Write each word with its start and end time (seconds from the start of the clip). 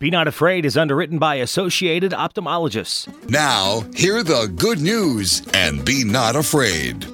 Be 0.00 0.10
Not 0.10 0.28
Afraid 0.28 0.64
is 0.64 0.76
underwritten 0.76 1.18
by 1.18 1.40
Associated 1.42 2.12
Ophthalmologists. 2.12 3.08
Now, 3.28 3.82
hear 3.96 4.22
the 4.22 4.46
good 4.46 4.80
news 4.80 5.42
and 5.54 5.84
be 5.84 6.04
not 6.04 6.36
afraid. 6.36 7.04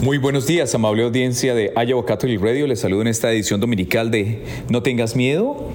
Muy 0.00 0.18
buenos 0.18 0.46
días, 0.46 0.72
amable 0.76 1.02
audiencia 1.02 1.56
de 1.56 1.72
Iowa 1.76 2.06
Catholic 2.06 2.40
Radio. 2.40 2.68
Les 2.68 2.78
saludo 2.78 3.00
en 3.00 3.08
esta 3.08 3.32
edición 3.32 3.60
dominical 3.60 4.12
de 4.12 4.44
No 4.68 4.80
tengas 4.80 5.16
miedo. 5.16 5.72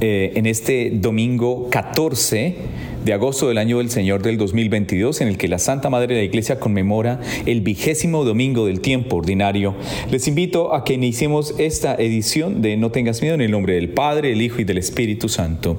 Eh, 0.00 0.34
en 0.36 0.46
este 0.46 0.92
domingo 0.94 1.68
14 1.70 2.58
de 3.04 3.12
agosto 3.12 3.48
del 3.48 3.58
año 3.58 3.78
del 3.78 3.90
Señor 3.90 4.22
del 4.22 4.38
2022, 4.38 5.22
en 5.22 5.28
el 5.28 5.36
que 5.36 5.48
la 5.48 5.58
Santa 5.58 5.90
Madre 5.90 6.14
de 6.14 6.20
la 6.20 6.24
Iglesia 6.24 6.60
conmemora 6.60 7.20
el 7.46 7.60
vigésimo 7.60 8.24
domingo 8.24 8.66
del 8.66 8.80
tiempo 8.80 9.16
ordinario. 9.16 9.74
Les 10.10 10.28
invito 10.28 10.72
a 10.72 10.84
que 10.84 10.94
iniciemos 10.94 11.54
esta 11.58 11.96
edición 11.96 12.62
de 12.62 12.76
No 12.76 12.90
tengas 12.90 13.20
miedo 13.20 13.34
en 13.34 13.40
el 13.40 13.50
nombre 13.50 13.74
del 13.74 13.88
Padre, 13.88 14.32
el 14.32 14.42
Hijo 14.42 14.60
y 14.60 14.64
del 14.64 14.78
Espíritu 14.78 15.28
Santo. 15.28 15.76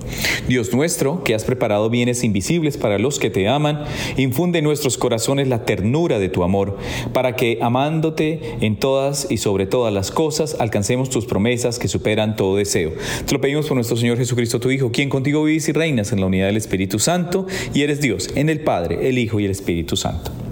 Dios 0.50 0.74
nuestro, 0.74 1.24
que 1.24 1.34
has 1.34 1.46
preparado 1.46 1.90
bienes 1.90 2.26
invisibles 2.26 2.76
para 2.76 3.00
los 3.00 3.20
que 3.20 3.30
te 3.30 3.48
aman, 3.48 3.84
infunde 4.18 4.60
en 4.60 4.66
nuestros 4.66 4.98
corazones 4.98 5.48
la 5.48 5.64
ternura 5.64 6.20
de 6.20 6.28
tu 6.28 6.44
amor, 6.44 6.78
para 7.14 7.38
que, 7.38 7.58
amándote 7.62 8.58
en 8.60 8.76
todas 8.76 9.28
y 9.30 9.38
sobre 9.38 9.66
todas 9.66 9.94
las 9.94 10.12
cosas, 10.12 10.58
alcancemos 10.60 11.10
tus 11.10 11.26
promesas 11.26 11.80
que 11.80 11.88
superan 11.88 12.36
todo 12.36 12.58
deseo. 12.58 12.92
Te 13.26 13.34
lo 13.34 13.40
pedimos 13.40 13.68
por 13.68 13.76
nuestro 13.76 13.96
Señor 13.96 14.18
Jesucristo, 14.18 14.60
tu 14.60 14.72
Hijo, 14.72 14.92
quien 14.92 15.08
contigo 15.08 15.44
vives 15.44 15.70
y 15.70 15.72
reinas 15.72 16.12
en 16.12 16.20
la 16.20 16.26
unidad 16.26 16.48
del 16.48 16.58
Espíritu 16.58 17.00
Santo 17.00 17.13
Santo 17.14 17.46
y 17.76 17.84
eres 17.84 18.02
Dios, 18.02 18.32
en 18.34 18.50
el 18.50 18.62
Padre, 18.62 19.08
el 19.08 19.20
Hijo 19.20 19.40
y 19.40 19.46
el 19.46 19.52
Espíritu 19.52 19.96
Santo. 19.96 20.43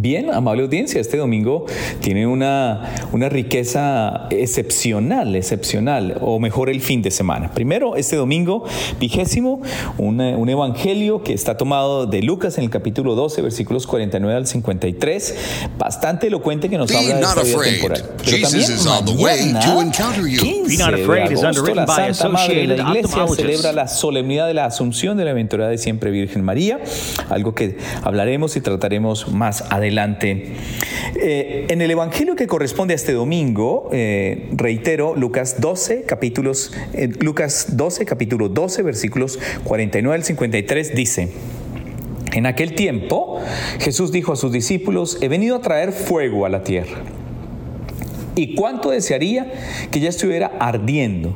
Bien, 0.00 0.30
amable 0.30 0.62
audiencia, 0.62 1.00
este 1.00 1.16
domingo 1.16 1.66
tiene 2.00 2.24
una, 2.24 2.94
una 3.10 3.28
riqueza 3.28 4.28
excepcional, 4.30 5.34
excepcional, 5.34 6.18
o 6.20 6.38
mejor 6.38 6.70
el 6.70 6.80
fin 6.80 7.02
de 7.02 7.10
semana. 7.10 7.50
Primero, 7.52 7.96
este 7.96 8.14
domingo 8.14 8.64
vigésimo, 9.00 9.60
un, 9.96 10.20
un 10.20 10.48
evangelio 10.48 11.24
que 11.24 11.32
está 11.32 11.56
tomado 11.56 12.06
de 12.06 12.22
Lucas 12.22 12.58
en 12.58 12.64
el 12.64 12.70
capítulo 12.70 13.16
12, 13.16 13.42
versículos 13.42 13.88
49 13.88 14.36
al 14.36 14.46
53, 14.46 15.36
bastante 15.76 16.28
elocuente 16.28 16.68
que 16.68 16.78
nos 16.78 16.94
habla 16.94 17.16
de 17.16 17.22
esta 17.22 17.42
vida 17.42 17.62
temporal. 17.62 18.04
Pero 18.24 18.40
también 18.42 18.70
mañana, 19.50 20.14
15 20.38 20.76
de 20.76 21.22
agosto, 21.24 21.74
la 21.74 21.86
Santa 21.88 22.28
Madre 22.28 22.54
de 22.54 22.76
la 22.76 22.88
Iglesia 22.90 23.26
celebra 23.34 23.72
la 23.72 23.88
solemnidad 23.88 24.46
de 24.46 24.54
la 24.54 24.66
Asunción 24.66 25.16
de 25.16 25.24
la 25.24 25.32
Aventurada 25.32 25.70
de 25.70 25.78
Siempre 25.78 26.12
Virgen 26.12 26.44
María, 26.44 26.78
algo 27.30 27.56
que 27.56 27.78
hablaremos 28.04 28.56
y 28.56 28.60
trataremos 28.60 29.32
más 29.32 29.62
adelante 29.70 29.87
Eh, 31.20 31.66
en 31.68 31.80
el 31.80 31.90
Evangelio 31.90 32.36
que 32.36 32.46
corresponde 32.46 32.94
a 32.94 32.96
este 32.96 33.12
domingo, 33.12 33.88
eh, 33.92 34.48
reitero, 34.52 35.14
Lucas 35.16 35.60
12, 35.60 36.02
capítulos, 36.02 36.72
eh, 36.92 37.08
Lucas 37.20 37.76
12, 37.76 38.04
capítulo 38.04 38.48
12, 38.48 38.82
versículos 38.82 39.38
49 39.64 40.14
al 40.14 40.24
53, 40.24 40.94
dice, 40.94 41.28
en 42.32 42.46
aquel 42.46 42.74
tiempo 42.74 43.40
Jesús 43.80 44.12
dijo 44.12 44.32
a 44.32 44.36
sus 44.36 44.52
discípulos, 44.52 45.18
he 45.20 45.28
venido 45.28 45.56
a 45.56 45.60
traer 45.60 45.92
fuego 45.92 46.44
a 46.44 46.48
la 46.48 46.62
tierra. 46.62 46.98
¿Y 48.36 48.54
cuánto 48.54 48.90
desearía 48.90 49.50
que 49.90 50.00
ya 50.00 50.10
estuviera 50.10 50.52
ardiendo? 50.60 51.34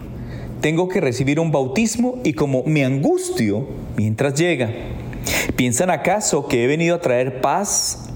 Tengo 0.61 0.89
que 0.89 1.01
recibir 1.01 1.41
un 1.41 1.51
bautismo 1.51 2.21
y 2.23 2.35
como 2.35 2.63
me 2.65 2.85
angustio 2.85 3.67
mientras 3.97 4.35
llega. 4.35 4.71
¿Piensan 5.57 5.91
acaso 5.91 6.47
que 6.47 6.63
he 6.63 6.67
venido 6.69 6.95
a 6.95 7.01
traer 7.01 7.41
paz 7.41 8.12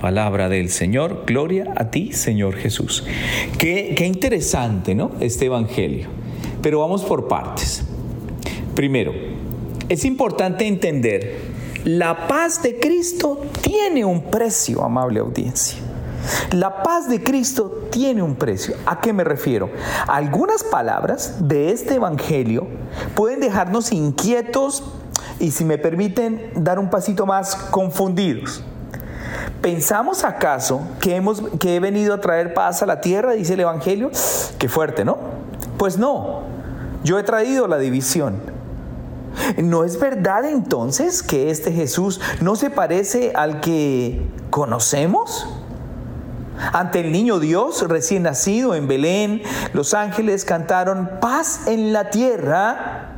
Palabra 0.00 0.48
del 0.48 0.70
Señor, 0.70 1.24
gloria 1.26 1.72
a 1.76 1.90
ti, 1.90 2.12
Señor 2.12 2.54
Jesús. 2.54 3.04
Qué, 3.58 3.96
interesante, 4.06 4.94
¿no? 4.94 5.10
Este 5.18 5.46
Evangelio. 5.46 6.06
Pero 6.62 6.80
vamos 6.80 7.02
por 7.02 7.26
partes. 7.26 7.82
Primero, 8.76 9.12
es 9.88 10.04
importante 10.04 10.68
entender, 10.68 11.40
la 11.84 12.28
paz 12.28 12.62
de 12.62 12.78
Cristo 12.78 13.42
tiene 13.60 14.04
un 14.04 14.22
precio, 14.30 14.84
amable 14.84 15.18
audiencia. 15.18 15.78
La 16.52 16.82
paz 16.84 17.08
de 17.08 17.22
Cristo 17.22 17.88
tiene 17.90 18.22
un 18.22 18.36
precio. 18.36 18.76
¿A 18.86 19.00
qué 19.00 19.12
me 19.12 19.24
refiero? 19.24 19.68
Algunas 20.06 20.62
palabras 20.62 21.48
de 21.48 21.72
este 21.72 21.94
Evangelio 21.94 22.68
pueden 23.16 23.40
dejarnos 23.40 23.90
inquietos 23.90 24.84
y, 25.40 25.50
si 25.50 25.64
me 25.64 25.78
permiten, 25.78 26.52
dar 26.54 26.78
un 26.78 26.88
pasito 26.88 27.26
más 27.26 27.56
confundidos. 27.56 28.62
¿Pensamos 29.62 30.24
acaso 30.24 30.82
que, 31.00 31.16
hemos, 31.16 31.42
que 31.58 31.76
he 31.76 31.80
venido 31.80 32.14
a 32.14 32.20
traer 32.20 32.54
paz 32.54 32.82
a 32.82 32.86
la 32.86 33.00
tierra, 33.00 33.32
dice 33.32 33.54
el 33.54 33.60
Evangelio? 33.60 34.10
Qué 34.58 34.68
fuerte, 34.68 35.04
¿no? 35.04 35.18
Pues 35.78 35.98
no, 35.98 36.42
yo 37.02 37.18
he 37.18 37.22
traído 37.24 37.66
la 37.66 37.78
división. 37.78 38.40
¿No 39.56 39.84
es 39.84 39.98
verdad 39.98 40.44
entonces 40.44 41.22
que 41.22 41.50
este 41.50 41.72
Jesús 41.72 42.20
no 42.40 42.56
se 42.56 42.70
parece 42.70 43.32
al 43.34 43.60
que 43.60 44.28
conocemos? 44.50 45.48
Ante 46.72 47.00
el 47.00 47.12
niño 47.12 47.38
Dios 47.38 47.86
recién 47.88 48.24
nacido 48.24 48.74
en 48.74 48.88
Belén, 48.88 49.42
los 49.72 49.94
ángeles 49.94 50.44
cantaron 50.44 51.10
paz 51.20 51.66
en 51.66 51.92
la 51.92 52.10
tierra 52.10 53.12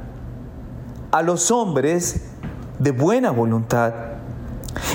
a 1.10 1.22
los 1.22 1.50
hombres 1.50 2.22
de 2.78 2.90
buena 2.92 3.30
voluntad. 3.30 4.09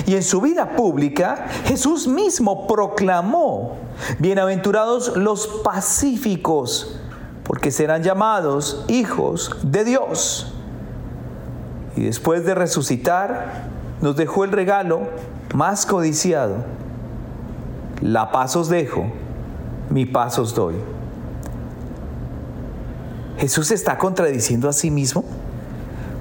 Y 0.06 0.14
en 0.14 0.22
su 0.22 0.40
vida 0.40 0.76
pública, 0.76 1.46
Jesús 1.64 2.06
mismo 2.06 2.66
proclamó, 2.66 3.76
bienaventurados 4.18 5.16
los 5.16 5.46
pacíficos, 5.64 7.00
porque 7.44 7.70
serán 7.70 8.02
llamados 8.02 8.84
hijos 8.88 9.56
de 9.62 9.84
Dios. 9.84 10.52
Y 11.96 12.02
después 12.02 12.44
de 12.44 12.54
resucitar, 12.54 13.64
nos 14.00 14.16
dejó 14.16 14.44
el 14.44 14.52
regalo 14.52 15.08
más 15.54 15.86
codiciado. 15.86 16.56
La 18.02 18.30
paz 18.30 18.56
os 18.56 18.68
dejo, 18.68 19.06
mi 19.90 20.04
paz 20.04 20.38
os 20.38 20.54
doy. 20.54 20.74
Jesús 23.38 23.70
está 23.70 23.98
contradiciendo 23.98 24.68
a 24.68 24.72
sí 24.72 24.90
mismo. 24.90 25.24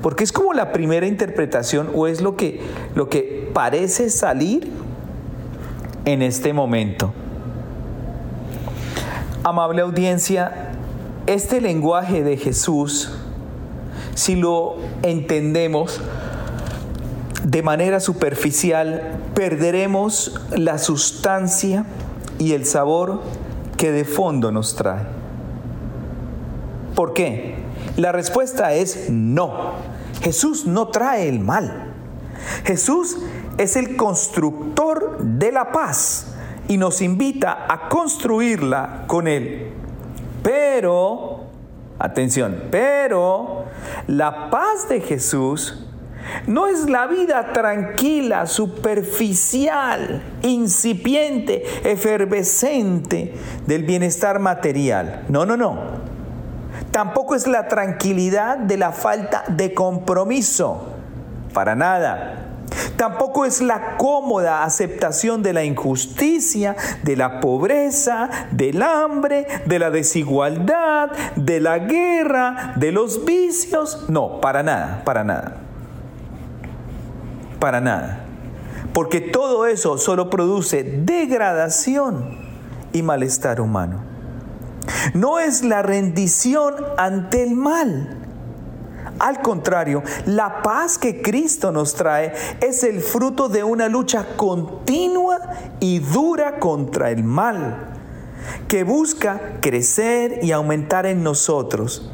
Porque 0.05 0.23
es 0.23 0.31
como 0.31 0.53
la 0.53 0.71
primera 0.71 1.07
interpretación 1.07 1.89
o 1.95 2.05
es 2.05 2.21
lo 2.21 2.35
que, 2.37 2.61
lo 2.93 3.09
que 3.09 3.49
parece 3.55 4.11
salir 4.11 4.71
en 6.05 6.21
este 6.21 6.53
momento. 6.53 7.11
Amable 9.43 9.81
audiencia, 9.81 10.73
este 11.25 11.59
lenguaje 11.59 12.21
de 12.21 12.37
Jesús, 12.37 13.13
si 14.13 14.35
lo 14.35 14.75
entendemos 15.01 15.99
de 17.43 17.63
manera 17.63 17.99
superficial, 17.99 19.17
perderemos 19.33 20.39
la 20.55 20.77
sustancia 20.77 21.83
y 22.37 22.51
el 22.51 22.67
sabor 22.67 23.23
que 23.75 23.91
de 23.91 24.05
fondo 24.05 24.51
nos 24.51 24.75
trae. 24.75 25.01
¿Por 26.93 27.13
qué? 27.13 27.55
La 27.97 28.11
respuesta 28.11 28.73
es 28.73 29.09
no. 29.09 29.94
Jesús 30.21 30.65
no 30.65 30.87
trae 30.87 31.29
el 31.29 31.39
mal. 31.39 31.93
Jesús 32.63 33.17
es 33.57 33.75
el 33.75 33.95
constructor 33.95 35.17
de 35.19 35.51
la 35.51 35.71
paz 35.71 36.35
y 36.67 36.77
nos 36.77 37.01
invita 37.01 37.65
a 37.69 37.89
construirla 37.89 39.05
con 39.07 39.27
Él. 39.27 39.71
Pero, 40.43 41.45
atención, 41.99 42.63
pero 42.71 43.65
la 44.07 44.49
paz 44.49 44.87
de 44.89 45.01
Jesús 45.01 45.85
no 46.47 46.67
es 46.67 46.89
la 46.89 47.07
vida 47.07 47.53
tranquila, 47.53 48.45
superficial, 48.45 50.21
incipiente, 50.41 51.63
efervescente 51.83 53.33
del 53.65 53.83
bienestar 53.83 54.39
material. 54.39 55.25
No, 55.29 55.45
no, 55.45 55.55
no. 55.55 56.04
Tampoco 56.95 57.35
es 57.35 57.45
la 57.45 57.67
tranquilidad 57.67 58.55
de 58.55 58.77
la 58.77 58.93
falta 58.93 59.43
de 59.49 59.73
compromiso. 59.73 60.93
Para 61.53 61.75
nada. 61.75 62.45
Tampoco 62.95 63.43
es 63.43 63.61
la 63.61 63.97
cómoda 63.97 64.63
aceptación 64.63 65.43
de 65.43 65.51
la 65.51 65.65
injusticia, 65.65 66.77
de 67.03 67.17
la 67.17 67.41
pobreza, 67.41 68.29
del 68.51 68.81
hambre, 68.81 69.45
de 69.65 69.77
la 69.77 69.91
desigualdad, 69.91 71.11
de 71.35 71.59
la 71.59 71.79
guerra, 71.79 72.75
de 72.77 72.93
los 72.93 73.25
vicios. 73.25 74.05
No, 74.07 74.39
para 74.39 74.63
nada, 74.63 75.01
para 75.03 75.25
nada. 75.25 75.57
para 77.59 77.81
nada. 77.81 78.19
Porque 78.93 79.19
todo 79.19 79.65
eso 79.65 79.97
solo 79.97 80.29
produce 80.29 80.81
degradación 80.83 82.37
y 82.93 83.01
malestar 83.01 83.59
humano. 83.59 84.14
No 85.13 85.39
es 85.39 85.63
la 85.63 85.81
rendición 85.81 86.73
ante 86.97 87.43
el 87.43 87.55
mal. 87.55 88.17
Al 89.19 89.41
contrario, 89.41 90.03
la 90.25 90.61
paz 90.61 90.97
que 90.97 91.21
Cristo 91.21 91.71
nos 91.71 91.95
trae 91.95 92.33
es 92.61 92.83
el 92.83 93.01
fruto 93.01 93.47
de 93.47 93.63
una 93.63 93.87
lucha 93.87 94.35
continua 94.35 95.39
y 95.79 95.99
dura 95.99 96.59
contra 96.59 97.11
el 97.11 97.23
mal, 97.23 97.77
que 98.67 98.83
busca 98.83 99.59
crecer 99.61 100.39
y 100.43 100.51
aumentar 100.51 101.05
en 101.05 101.23
nosotros 101.23 102.11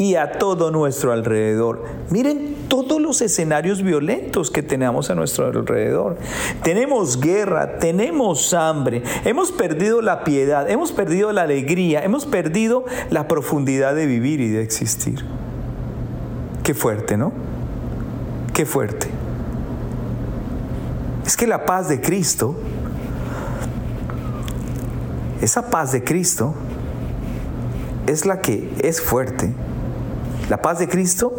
y 0.00 0.14
a 0.14 0.32
todo 0.38 0.70
nuestro 0.70 1.12
alrededor. 1.12 1.84
Miren 2.08 2.54
todos 2.68 3.02
los 3.02 3.20
escenarios 3.20 3.82
violentos 3.82 4.50
que 4.50 4.62
tenemos 4.62 5.10
a 5.10 5.14
nuestro 5.14 5.44
alrededor. 5.44 6.16
Tenemos 6.62 7.20
guerra, 7.20 7.76
tenemos 7.78 8.54
hambre, 8.54 9.02
hemos 9.26 9.52
perdido 9.52 10.00
la 10.00 10.24
piedad, 10.24 10.70
hemos 10.70 10.90
perdido 10.90 11.32
la 11.32 11.42
alegría, 11.42 12.02
hemos 12.02 12.24
perdido 12.24 12.86
la 13.10 13.28
profundidad 13.28 13.94
de 13.94 14.06
vivir 14.06 14.40
y 14.40 14.48
de 14.48 14.62
existir. 14.62 15.22
Qué 16.62 16.72
fuerte, 16.72 17.18
¿no? 17.18 17.34
Qué 18.54 18.64
fuerte. 18.64 19.06
Es 21.26 21.36
que 21.36 21.46
la 21.46 21.66
paz 21.66 21.90
de 21.90 22.00
Cristo, 22.00 22.56
esa 25.42 25.68
paz 25.68 25.92
de 25.92 26.02
Cristo, 26.02 26.54
es 28.06 28.24
la 28.24 28.40
que 28.40 28.72
es 28.82 29.02
fuerte. 29.02 29.52
La 30.50 30.60
paz 30.60 30.80
de 30.80 30.88
Cristo 30.88 31.32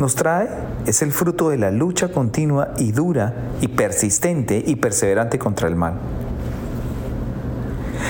nos 0.00 0.14
trae, 0.14 0.48
es 0.86 1.02
el 1.02 1.12
fruto 1.12 1.50
de 1.50 1.58
la 1.58 1.70
lucha 1.70 2.08
continua 2.08 2.72
y 2.78 2.92
dura 2.92 3.34
y 3.60 3.68
persistente 3.68 4.64
y 4.66 4.76
perseverante 4.76 5.38
contra 5.38 5.68
el 5.68 5.76
mal. 5.76 5.98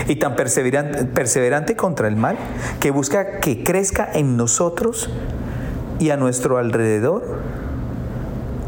Y 0.06 0.14
tan 0.14 0.36
perseverante, 0.36 1.06
perseverante 1.06 1.74
contra 1.74 2.06
el 2.06 2.14
mal 2.14 2.36
que 2.78 2.92
busca 2.92 3.40
que 3.40 3.64
crezca 3.64 4.08
en 4.12 4.36
nosotros 4.36 5.10
y 5.98 6.10
a 6.10 6.16
nuestro 6.16 6.58
alrededor 6.58 7.40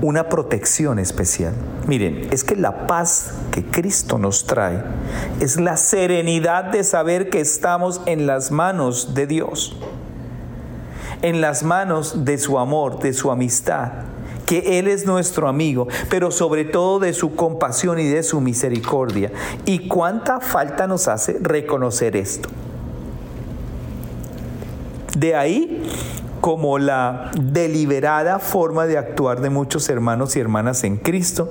una 0.02 0.28
protección 0.28 0.98
especial. 0.98 1.52
Miren, 1.86 2.26
es 2.32 2.42
que 2.42 2.56
la 2.56 2.88
paz 2.88 3.34
que 3.52 3.64
Cristo 3.64 4.18
nos 4.18 4.44
trae 4.44 4.82
es 5.38 5.60
la 5.60 5.76
serenidad 5.76 6.64
de 6.64 6.82
saber 6.82 7.30
que 7.30 7.38
estamos 7.40 8.00
en 8.06 8.26
las 8.26 8.50
manos 8.50 9.14
de 9.14 9.28
Dios, 9.28 9.76
en 11.22 11.40
las 11.40 11.62
manos 11.62 12.24
de 12.24 12.38
su 12.38 12.58
amor, 12.58 13.00
de 13.00 13.12
su 13.12 13.30
amistad, 13.30 13.92
que 14.46 14.78
Él 14.78 14.88
es 14.88 15.06
nuestro 15.06 15.48
amigo, 15.48 15.88
pero 16.08 16.30
sobre 16.30 16.64
todo 16.64 16.98
de 17.00 17.12
su 17.12 17.34
compasión 17.34 17.98
y 17.98 18.06
de 18.06 18.22
su 18.22 18.40
misericordia. 18.40 19.30
¿Y 19.66 19.88
cuánta 19.88 20.40
falta 20.40 20.86
nos 20.86 21.08
hace 21.08 21.38
reconocer 21.40 22.16
esto? 22.16 22.48
De 25.16 25.34
ahí 25.34 25.82
como 26.40 26.78
la 26.78 27.30
deliberada 27.38 28.38
forma 28.38 28.86
de 28.86 28.96
actuar 28.96 29.40
de 29.40 29.50
muchos 29.50 29.88
hermanos 29.88 30.36
y 30.36 30.40
hermanas 30.40 30.84
en 30.84 30.96
Cristo 30.96 31.50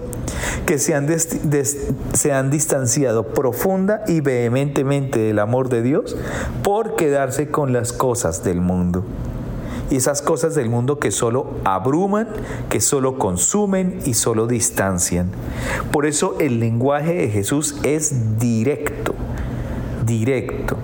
que 0.65 0.79
se 0.79 0.95
han, 0.95 2.49
distanciado 2.49 3.27
profunda 3.27 4.03
y 4.07 4.21
vehementemente 4.21 5.19
del 5.19 5.39
amor 5.39 5.69
de 5.69 5.81
Dios 5.81 6.17
por 6.63 6.95
quedarse 6.95 7.49
con 7.49 7.73
las 7.73 7.93
cosas 7.93 8.43
del 8.43 8.61
mundo. 8.61 9.05
Y 9.89 9.95
esas 9.95 10.21
cosas 10.21 10.53
del 10.55 10.69
mundo 10.69 10.99
que 10.99 11.11
solo 11.11 11.51
abruman, 11.63 12.27
que 12.69 12.81
solo 12.81 13.17
consumen 13.17 13.99
y 14.05 14.15
solo 14.15 14.47
distancian. 14.47 15.31
Por 15.91 16.05
eso 16.05 16.35
el 16.39 16.59
lenguaje 16.59 17.13
de 17.13 17.29
Jesús 17.29 17.75
es 17.83 18.37
directo, 18.37 19.15
directo, 20.05 20.75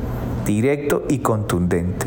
directo 0.45 1.03
y 1.09 1.19
contundente. 1.19 2.05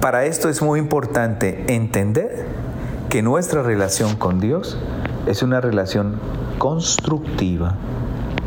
Para 0.00 0.26
esto 0.26 0.48
es 0.48 0.62
muy 0.62 0.78
importante 0.78 1.64
entender 1.74 2.44
que 3.08 3.22
nuestra 3.22 3.62
relación 3.62 4.16
con 4.16 4.40
Dios 4.40 4.78
es 5.26 5.42
una 5.42 5.60
relación 5.60 6.20
constructiva, 6.58 7.76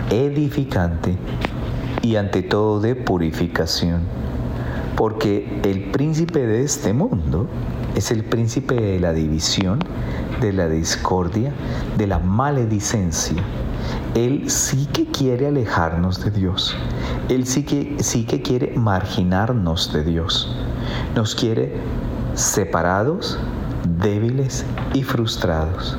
edificante 0.09 1.17
y 2.01 2.15
ante 2.15 2.43
todo 2.43 2.79
de 2.79 2.95
purificación. 2.95 4.01
Porque 4.99 5.61
el 5.63 5.91
príncipe 5.91 6.45
de 6.45 6.61
este 6.61 6.91
mundo 6.91 7.47
es 7.95 8.11
el 8.11 8.25
príncipe 8.25 8.75
de 8.75 8.99
la 8.99 9.13
división, 9.13 9.79
de 10.41 10.51
la 10.51 10.67
discordia, 10.67 11.53
de 11.97 12.05
la 12.05 12.19
maledicencia. 12.19 13.41
Él 14.13 14.49
sí 14.49 14.87
que 14.87 15.05
quiere 15.05 15.47
alejarnos 15.47 16.21
de 16.21 16.31
Dios. 16.31 16.75
Él 17.29 17.47
sí 17.47 17.63
que, 17.63 17.95
sí 18.03 18.25
que 18.25 18.41
quiere 18.41 18.73
marginarnos 18.75 19.93
de 19.93 20.03
Dios. 20.03 20.53
Nos 21.15 21.33
quiere 21.33 21.77
separados, 22.33 23.39
débiles 24.01 24.65
y 24.93 25.03
frustrados. 25.03 25.97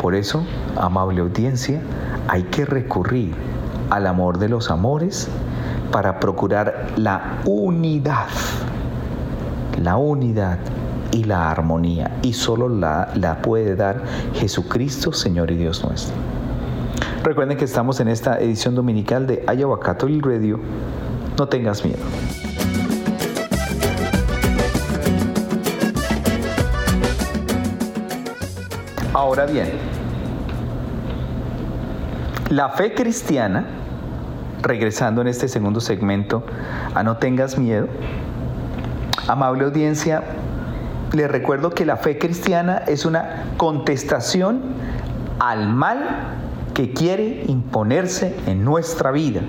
Por 0.00 0.14
eso, 0.14 0.46
amable 0.78 1.20
audiencia, 1.20 1.82
hay 2.26 2.44
que 2.44 2.64
recurrir 2.64 3.34
al 3.90 4.06
amor 4.06 4.38
de 4.38 4.48
los 4.48 4.70
amores 4.70 5.28
para 5.90 6.20
procurar 6.20 6.92
la 6.96 7.40
unidad, 7.44 8.28
la 9.82 9.96
unidad 9.96 10.58
y 11.12 11.24
la 11.24 11.50
armonía. 11.50 12.18
Y 12.22 12.32
solo 12.32 12.68
la, 12.68 13.10
la 13.14 13.40
puede 13.42 13.76
dar 13.76 14.02
Jesucristo, 14.34 15.12
Señor 15.12 15.50
y 15.50 15.56
Dios 15.56 15.84
nuestro. 15.84 16.14
Recuerden 17.22 17.56
que 17.56 17.64
estamos 17.64 18.00
en 18.00 18.08
esta 18.08 18.38
edición 18.38 18.74
dominical 18.74 19.26
de 19.26 19.44
Iowa 19.56 19.80
Catholic 19.80 20.24
Radio. 20.24 20.58
No 21.38 21.46
tengas 21.46 21.84
miedo. 21.84 21.98
Ahora 29.12 29.46
bien, 29.46 29.68
la 32.50 32.68
fe 32.70 32.94
cristiana, 32.94 33.64
regresando 34.62 35.20
en 35.20 35.28
este 35.28 35.48
segundo 35.48 35.80
segmento 35.80 36.44
a 36.94 37.02
No 37.02 37.16
tengas 37.16 37.58
miedo, 37.58 37.88
amable 39.26 39.64
audiencia, 39.64 40.22
les 41.12 41.30
recuerdo 41.30 41.70
que 41.70 41.86
la 41.86 41.96
fe 41.96 42.18
cristiana 42.18 42.82
es 42.86 43.06
una 43.06 43.44
contestación 43.56 44.60
al 45.38 45.68
mal 45.68 46.04
que 46.74 46.92
quiere 46.92 47.44
imponerse 47.46 48.36
en 48.46 48.64
nuestra 48.64 49.10
vida. 49.10 49.40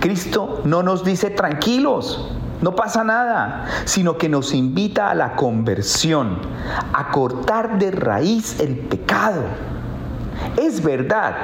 Cristo 0.00 0.62
no 0.64 0.82
nos 0.82 1.04
dice 1.04 1.30
tranquilos, 1.30 2.32
no 2.62 2.74
pasa 2.74 3.04
nada, 3.04 3.66
sino 3.84 4.16
que 4.16 4.28
nos 4.28 4.54
invita 4.54 5.10
a 5.10 5.14
la 5.14 5.36
conversión, 5.36 6.38
a 6.92 7.10
cortar 7.10 7.78
de 7.78 7.90
raíz 7.90 8.60
el 8.60 8.76
pecado. 8.76 9.42
Es 10.56 10.82
verdad 10.82 11.34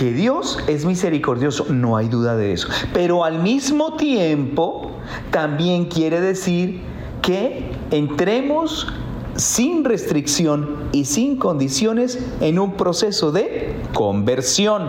que 0.00 0.14
Dios 0.14 0.58
es 0.66 0.86
misericordioso, 0.86 1.66
no 1.68 1.94
hay 1.94 2.08
duda 2.08 2.34
de 2.34 2.54
eso, 2.54 2.68
pero 2.94 3.22
al 3.22 3.42
mismo 3.42 3.96
tiempo 3.96 4.92
también 5.30 5.84
quiere 5.90 6.22
decir 6.22 6.80
que 7.20 7.70
entremos 7.90 8.90
sin 9.36 9.84
restricción 9.84 10.88
y 10.92 11.04
sin 11.04 11.36
condiciones 11.36 12.18
en 12.40 12.58
un 12.58 12.78
proceso 12.78 13.30
de 13.30 13.76
conversión. 13.92 14.88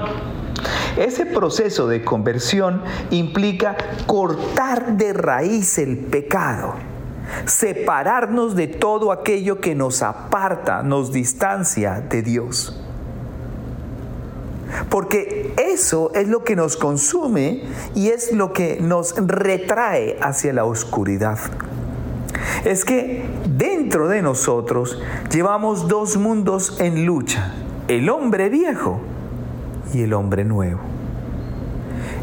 Ese 0.96 1.25
proceso 1.25 1.89
de 1.89 2.06
conversión 2.06 2.82
implica 3.10 3.75
cortar 4.08 4.96
de 4.96 5.12
raíz 5.12 5.77
el 5.77 5.98
pecado, 5.98 6.75
separarnos 7.44 8.56
de 8.56 8.68
todo 8.68 9.12
aquello 9.12 9.60
que 9.60 9.75
nos 9.75 10.03
aparta, 10.03 10.84
nos 10.84 11.12
distancia 11.12 12.00
de 12.00 12.22
Dios. 12.22 12.82
Porque 14.90 15.54
eso 15.58 16.12
es 16.13 16.28
lo 16.28 16.44
que 16.44 16.56
nos 16.56 16.78
consume 16.78 17.63
y 17.96 18.10
es 18.10 18.32
lo 18.34 18.54
que 18.54 18.80
nos 18.82 19.16
retrae 19.18 20.18
hacia 20.22 20.54
la 20.54 20.66
oscuridad. 20.66 21.40
Es 22.63 22.86
que 22.86 23.25
dentro 23.46 24.08
de 24.08 24.22
nosotros 24.22 25.01
llevamos 25.32 25.88
dos 25.88 26.18
mundos 26.18 26.80
en 26.80 27.06
lucha, 27.06 27.54
el 27.88 28.10
hombre 28.10 28.50
viejo 28.50 29.00
y 29.94 30.04
el 30.04 30.13
hombre 30.13 30.44
nuevo. 30.44 30.80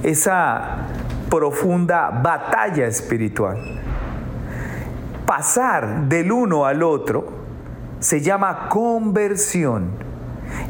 Esa 0.03 0.87
profunda 1.29 2.11
batalla 2.11 2.87
espiritual. 2.87 3.59
Pasar 5.27 6.09
del 6.09 6.33
uno 6.33 6.65
al 6.65 6.83
otro 6.83 7.27
se 8.01 8.21
llama 8.21 8.69
conversión. 8.69 10.08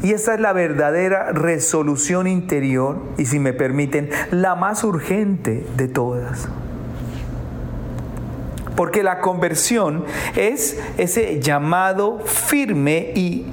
Y 0.01 0.13
esa 0.13 0.33
es 0.33 0.39
la 0.39 0.53
verdadera 0.53 1.31
resolución 1.31 2.27
interior 2.27 3.01
y 3.17 3.25
si 3.25 3.39
me 3.39 3.53
permiten, 3.53 4.09
la 4.31 4.55
más 4.55 4.83
urgente 4.83 5.65
de 5.75 5.87
todas. 5.87 6.47
porque 8.75 9.03
la 9.03 9.19
conversión 9.19 10.05
es 10.37 10.79
ese 10.97 11.41
llamado 11.41 12.19
firme 12.19 13.11
y 13.13 13.45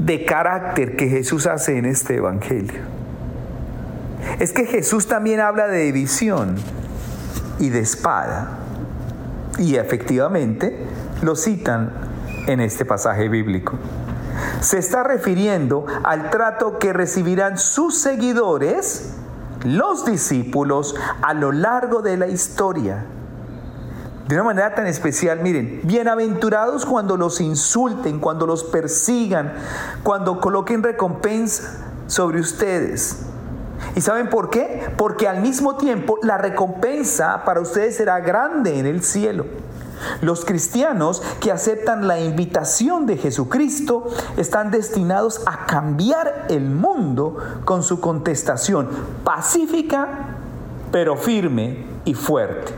de 0.00 0.24
carácter 0.24 0.96
que 0.96 1.08
Jesús 1.08 1.46
hace 1.46 1.78
en 1.78 1.84
este 1.84 2.16
Evangelio. 2.16 2.80
Es 4.40 4.52
que 4.52 4.66
Jesús 4.66 5.06
también 5.06 5.38
habla 5.38 5.68
de 5.68 5.84
división 5.84 6.56
y 7.60 7.68
de 7.68 7.80
espada. 7.80 8.58
Y 9.58 9.76
efectivamente 9.76 10.76
lo 11.22 11.36
citan 11.36 11.92
en 12.48 12.60
este 12.60 12.84
pasaje 12.84 13.28
bíblico. 13.28 13.78
Se 14.64 14.78
está 14.78 15.02
refiriendo 15.02 15.84
al 16.04 16.30
trato 16.30 16.78
que 16.78 16.94
recibirán 16.94 17.58
sus 17.58 17.98
seguidores, 17.98 19.12
los 19.62 20.06
discípulos, 20.06 20.96
a 21.20 21.34
lo 21.34 21.52
largo 21.52 22.00
de 22.00 22.16
la 22.16 22.28
historia. 22.28 23.04
De 24.26 24.34
una 24.36 24.44
manera 24.44 24.74
tan 24.74 24.86
especial, 24.86 25.40
miren, 25.40 25.82
bienaventurados 25.84 26.86
cuando 26.86 27.18
los 27.18 27.42
insulten, 27.42 28.20
cuando 28.20 28.46
los 28.46 28.64
persigan, 28.64 29.52
cuando 30.02 30.40
coloquen 30.40 30.82
recompensa 30.82 31.84
sobre 32.06 32.40
ustedes. 32.40 33.18
¿Y 33.94 34.00
saben 34.00 34.30
por 34.30 34.48
qué? 34.48 34.90
Porque 34.96 35.28
al 35.28 35.42
mismo 35.42 35.76
tiempo 35.76 36.18
la 36.22 36.38
recompensa 36.38 37.44
para 37.44 37.60
ustedes 37.60 37.96
será 37.96 38.20
grande 38.20 38.78
en 38.78 38.86
el 38.86 39.02
cielo. 39.02 39.44
Los 40.20 40.44
cristianos 40.44 41.22
que 41.40 41.52
aceptan 41.52 42.06
la 42.08 42.20
invitación 42.20 43.06
de 43.06 43.16
Jesucristo 43.16 44.06
están 44.36 44.70
destinados 44.70 45.42
a 45.46 45.66
cambiar 45.66 46.46
el 46.48 46.70
mundo 46.70 47.36
con 47.64 47.82
su 47.82 48.00
contestación 48.00 48.88
pacífica, 49.24 50.08
pero 50.90 51.16
firme 51.16 51.86
y 52.04 52.14
fuerte. 52.14 52.72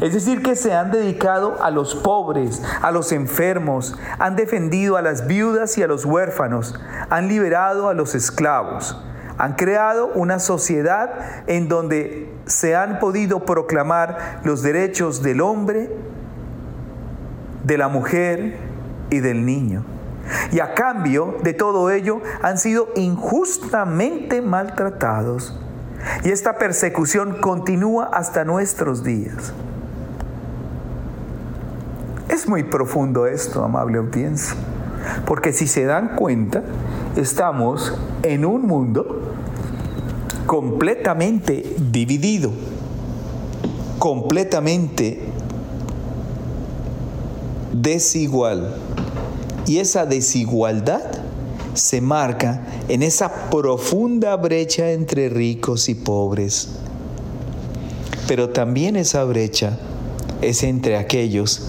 Es 0.00 0.14
decir, 0.14 0.42
que 0.42 0.56
se 0.56 0.72
han 0.72 0.90
dedicado 0.90 1.62
a 1.62 1.70
los 1.70 1.94
pobres, 1.94 2.62
a 2.80 2.90
los 2.90 3.12
enfermos, 3.12 3.94
han 4.18 4.34
defendido 4.34 4.96
a 4.96 5.02
las 5.02 5.26
viudas 5.26 5.76
y 5.76 5.82
a 5.82 5.86
los 5.86 6.06
huérfanos, 6.06 6.74
han 7.10 7.28
liberado 7.28 7.88
a 7.88 7.94
los 7.94 8.14
esclavos, 8.14 8.96
han 9.40 9.54
creado 9.54 10.08
una 10.14 10.38
sociedad 10.38 11.44
en 11.46 11.68
donde 11.68 12.30
se 12.44 12.76
han 12.76 12.98
podido 12.98 13.46
proclamar 13.46 14.40
los 14.44 14.60
derechos 14.60 15.22
del 15.22 15.40
hombre, 15.40 15.88
de 17.64 17.78
la 17.78 17.88
mujer 17.88 18.58
y 19.08 19.20
del 19.20 19.46
niño. 19.46 19.82
Y 20.52 20.60
a 20.60 20.74
cambio 20.74 21.38
de 21.42 21.54
todo 21.54 21.90
ello 21.90 22.20
han 22.42 22.58
sido 22.58 22.88
injustamente 22.96 24.42
maltratados. 24.42 25.58
Y 26.22 26.32
esta 26.32 26.58
persecución 26.58 27.40
continúa 27.40 28.10
hasta 28.12 28.44
nuestros 28.44 29.02
días. 29.02 29.54
Es 32.28 32.46
muy 32.46 32.62
profundo 32.62 33.26
esto, 33.26 33.64
amable 33.64 33.96
audiencia, 33.96 34.54
porque 35.24 35.54
si 35.54 35.66
se 35.66 35.86
dan 35.86 36.14
cuenta, 36.14 36.62
estamos 37.16 37.92
en 38.22 38.44
un 38.44 38.66
mundo 38.66 39.22
completamente 40.46 41.76
dividido, 41.90 42.50
completamente 43.98 45.20
desigual. 47.72 48.74
Y 49.66 49.78
esa 49.78 50.06
desigualdad 50.06 51.02
se 51.74 52.00
marca 52.00 52.66
en 52.88 53.02
esa 53.02 53.50
profunda 53.50 54.36
brecha 54.36 54.90
entre 54.90 55.28
ricos 55.28 55.88
y 55.88 55.94
pobres. 55.94 56.70
Pero 58.26 58.50
también 58.50 58.96
esa 58.96 59.24
brecha 59.24 59.78
es 60.42 60.62
entre 60.62 60.96
aquellos 60.96 61.62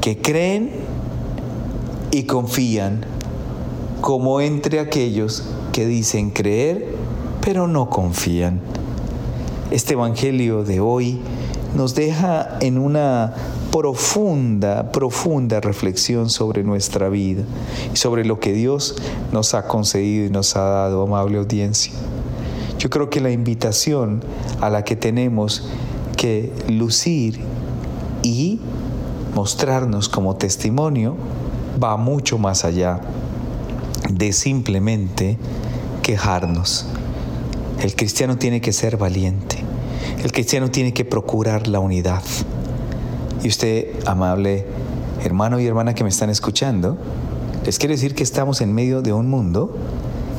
que 0.00 0.20
creen 0.20 0.70
y 2.10 2.24
confían, 2.24 3.04
como 4.02 4.40
entre 4.40 4.80
aquellos 4.80 5.44
que 5.72 5.86
dicen 5.86 6.30
creer, 6.30 6.92
pero 7.40 7.68
no 7.68 7.88
confían. 7.88 8.60
Este 9.70 9.94
Evangelio 9.94 10.64
de 10.64 10.80
hoy 10.80 11.20
nos 11.76 11.94
deja 11.94 12.58
en 12.60 12.78
una 12.78 13.32
profunda, 13.70 14.90
profunda 14.90 15.60
reflexión 15.60 16.30
sobre 16.30 16.64
nuestra 16.64 17.08
vida 17.08 17.44
y 17.94 17.96
sobre 17.96 18.24
lo 18.24 18.40
que 18.40 18.52
Dios 18.52 18.96
nos 19.30 19.54
ha 19.54 19.68
concedido 19.68 20.26
y 20.26 20.30
nos 20.30 20.56
ha 20.56 20.64
dado, 20.64 21.04
amable 21.04 21.38
audiencia. 21.38 21.92
Yo 22.80 22.90
creo 22.90 23.08
que 23.08 23.20
la 23.20 23.30
invitación 23.30 24.20
a 24.60 24.68
la 24.68 24.82
que 24.82 24.96
tenemos 24.96 25.68
que 26.16 26.52
lucir 26.68 27.38
y 28.24 28.58
mostrarnos 29.36 30.08
como 30.08 30.34
testimonio 30.34 31.14
va 31.80 31.96
mucho 31.96 32.36
más 32.36 32.64
allá 32.64 33.00
de 34.12 34.32
simplemente 34.32 35.38
quejarnos. 36.02 36.86
El 37.80 37.94
cristiano 37.96 38.36
tiene 38.36 38.60
que 38.60 38.72
ser 38.72 38.96
valiente. 38.96 39.56
El 40.22 40.32
cristiano 40.32 40.70
tiene 40.70 40.92
que 40.92 41.04
procurar 41.04 41.66
la 41.68 41.80
unidad. 41.80 42.22
Y 43.42 43.48
usted, 43.48 43.88
amable 44.06 44.66
hermano 45.24 45.60
y 45.60 45.66
hermana 45.66 45.94
que 45.94 46.02
me 46.02 46.10
están 46.10 46.30
escuchando, 46.30 46.98
les 47.64 47.78
quiero 47.78 47.94
decir 47.94 48.14
que 48.14 48.22
estamos 48.22 48.60
en 48.60 48.72
medio 48.72 49.02
de 49.02 49.12
un 49.12 49.28
mundo 49.28 49.76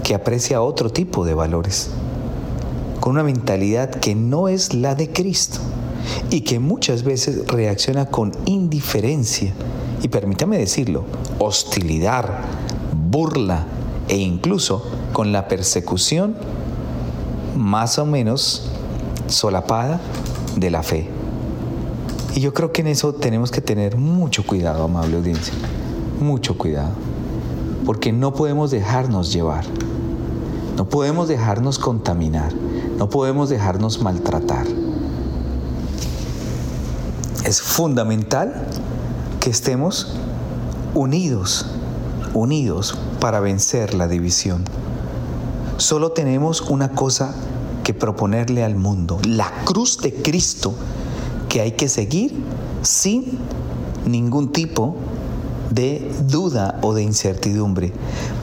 que 0.03 0.13
aprecia 0.13 0.61
otro 0.61 0.89
tipo 0.89 1.25
de 1.25 1.33
valores, 1.33 1.89
con 2.99 3.13
una 3.13 3.23
mentalidad 3.23 3.89
que 3.89 4.13
no 4.13 4.49
es 4.49 4.73
la 4.73 4.95
de 4.95 5.11
Cristo 5.11 5.59
y 6.29 6.41
que 6.41 6.59
muchas 6.59 7.03
veces 7.03 7.47
reacciona 7.47 8.07
con 8.07 8.33
indiferencia 8.45 9.53
y 10.01 10.09
permítame 10.09 10.57
decirlo, 10.57 11.05
hostilidad, 11.39 12.41
burla 13.13 13.65
e 14.07 14.17
incluso 14.17 14.83
con 15.13 15.31
la 15.31 15.47
persecución 15.47 16.35
más 17.55 17.99
o 17.99 18.07
menos 18.07 18.63
solapada 19.27 20.01
de 20.57 20.71
la 20.71 20.81
fe. 20.81 21.07
Y 22.35 22.41
yo 22.41 22.53
creo 22.53 22.71
que 22.71 22.81
en 22.81 22.87
eso 22.87 23.13
tenemos 23.13 23.51
que 23.51 23.61
tener 23.61 23.97
mucho 23.97 24.45
cuidado, 24.45 24.83
amable 24.83 25.17
audiencia, 25.17 25.53
mucho 26.19 26.57
cuidado, 26.57 26.93
porque 27.85 28.11
no 28.11 28.33
podemos 28.33 28.71
dejarnos 28.71 29.31
llevar, 29.31 29.65
no 30.75 30.89
podemos 30.89 31.27
dejarnos 31.27 31.77
contaminar, 31.77 32.51
no 32.97 33.09
podemos 33.09 33.49
dejarnos 33.49 34.01
maltratar. 34.01 34.65
Es 37.45 37.61
fundamental 37.61 38.67
que 39.39 39.51
estemos 39.51 40.15
unidos, 40.95 41.67
unidos 42.33 42.97
para 43.19 43.39
vencer 43.39 43.93
la 43.93 44.07
división. 44.07 44.63
Solo 45.77 46.11
tenemos 46.11 46.61
una 46.61 46.91
cosa 46.91 47.35
que 47.83 47.93
proponerle 47.93 48.63
al 48.63 48.75
mundo, 48.75 49.19
la 49.25 49.51
cruz 49.65 49.99
de 49.99 50.13
Cristo 50.13 50.73
que 51.49 51.61
hay 51.61 51.73
que 51.73 51.89
seguir 51.89 52.33
sin 52.81 53.37
ningún 54.05 54.51
tipo 54.51 54.95
de 55.69 56.11
duda 56.27 56.79
o 56.81 56.93
de 56.93 57.03
incertidumbre. 57.03 57.91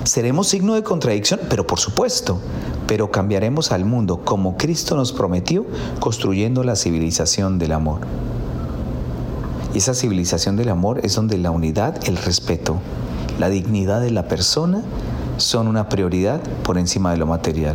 Seremos 0.05 0.49
signo 0.49 0.75
de 0.75 0.83
contradicción, 0.83 1.41
pero 1.49 1.67
por 1.67 1.79
supuesto, 1.79 2.39
pero 2.87 3.11
cambiaremos 3.11 3.73
al 3.73 3.85
mundo 3.85 4.25
como 4.25 4.57
Cristo 4.57 4.97
nos 4.97 5.13
prometió, 5.13 5.65
construyendo 6.01 6.65
la 6.65 6.77
civilización 6.77 7.59
del 7.59 7.73
amor. 7.73 8.01
Y 9.73 9.79
esa 9.79 9.95
civilización 9.95 10.57
del 10.57 10.71
amor 10.71 11.01
es 11.05 11.15
donde 11.15 11.39
la 11.39 11.53
unidad, 11.53 11.97
el 12.09 12.17
respeto, 12.17 12.79
la 13.41 13.49
dignidad 13.49 14.03
de 14.03 14.11
la 14.11 14.29
persona 14.29 14.83
son 15.39 15.67
una 15.67 15.89
prioridad 15.89 16.43
por 16.63 16.77
encima 16.77 17.11
de 17.11 17.17
lo 17.17 17.27
material. 17.27 17.75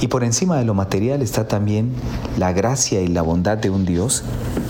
Y 0.00 0.06
por 0.06 0.22
encima 0.22 0.56
de 0.56 0.64
lo 0.64 0.72
material 0.72 1.20
está 1.20 1.48
también 1.48 1.90
la 2.38 2.52
gracia 2.52 3.00
y 3.02 3.08
la 3.08 3.22
bondad 3.22 3.58
de 3.58 3.70
un 3.70 3.84
Dios 3.84 4.22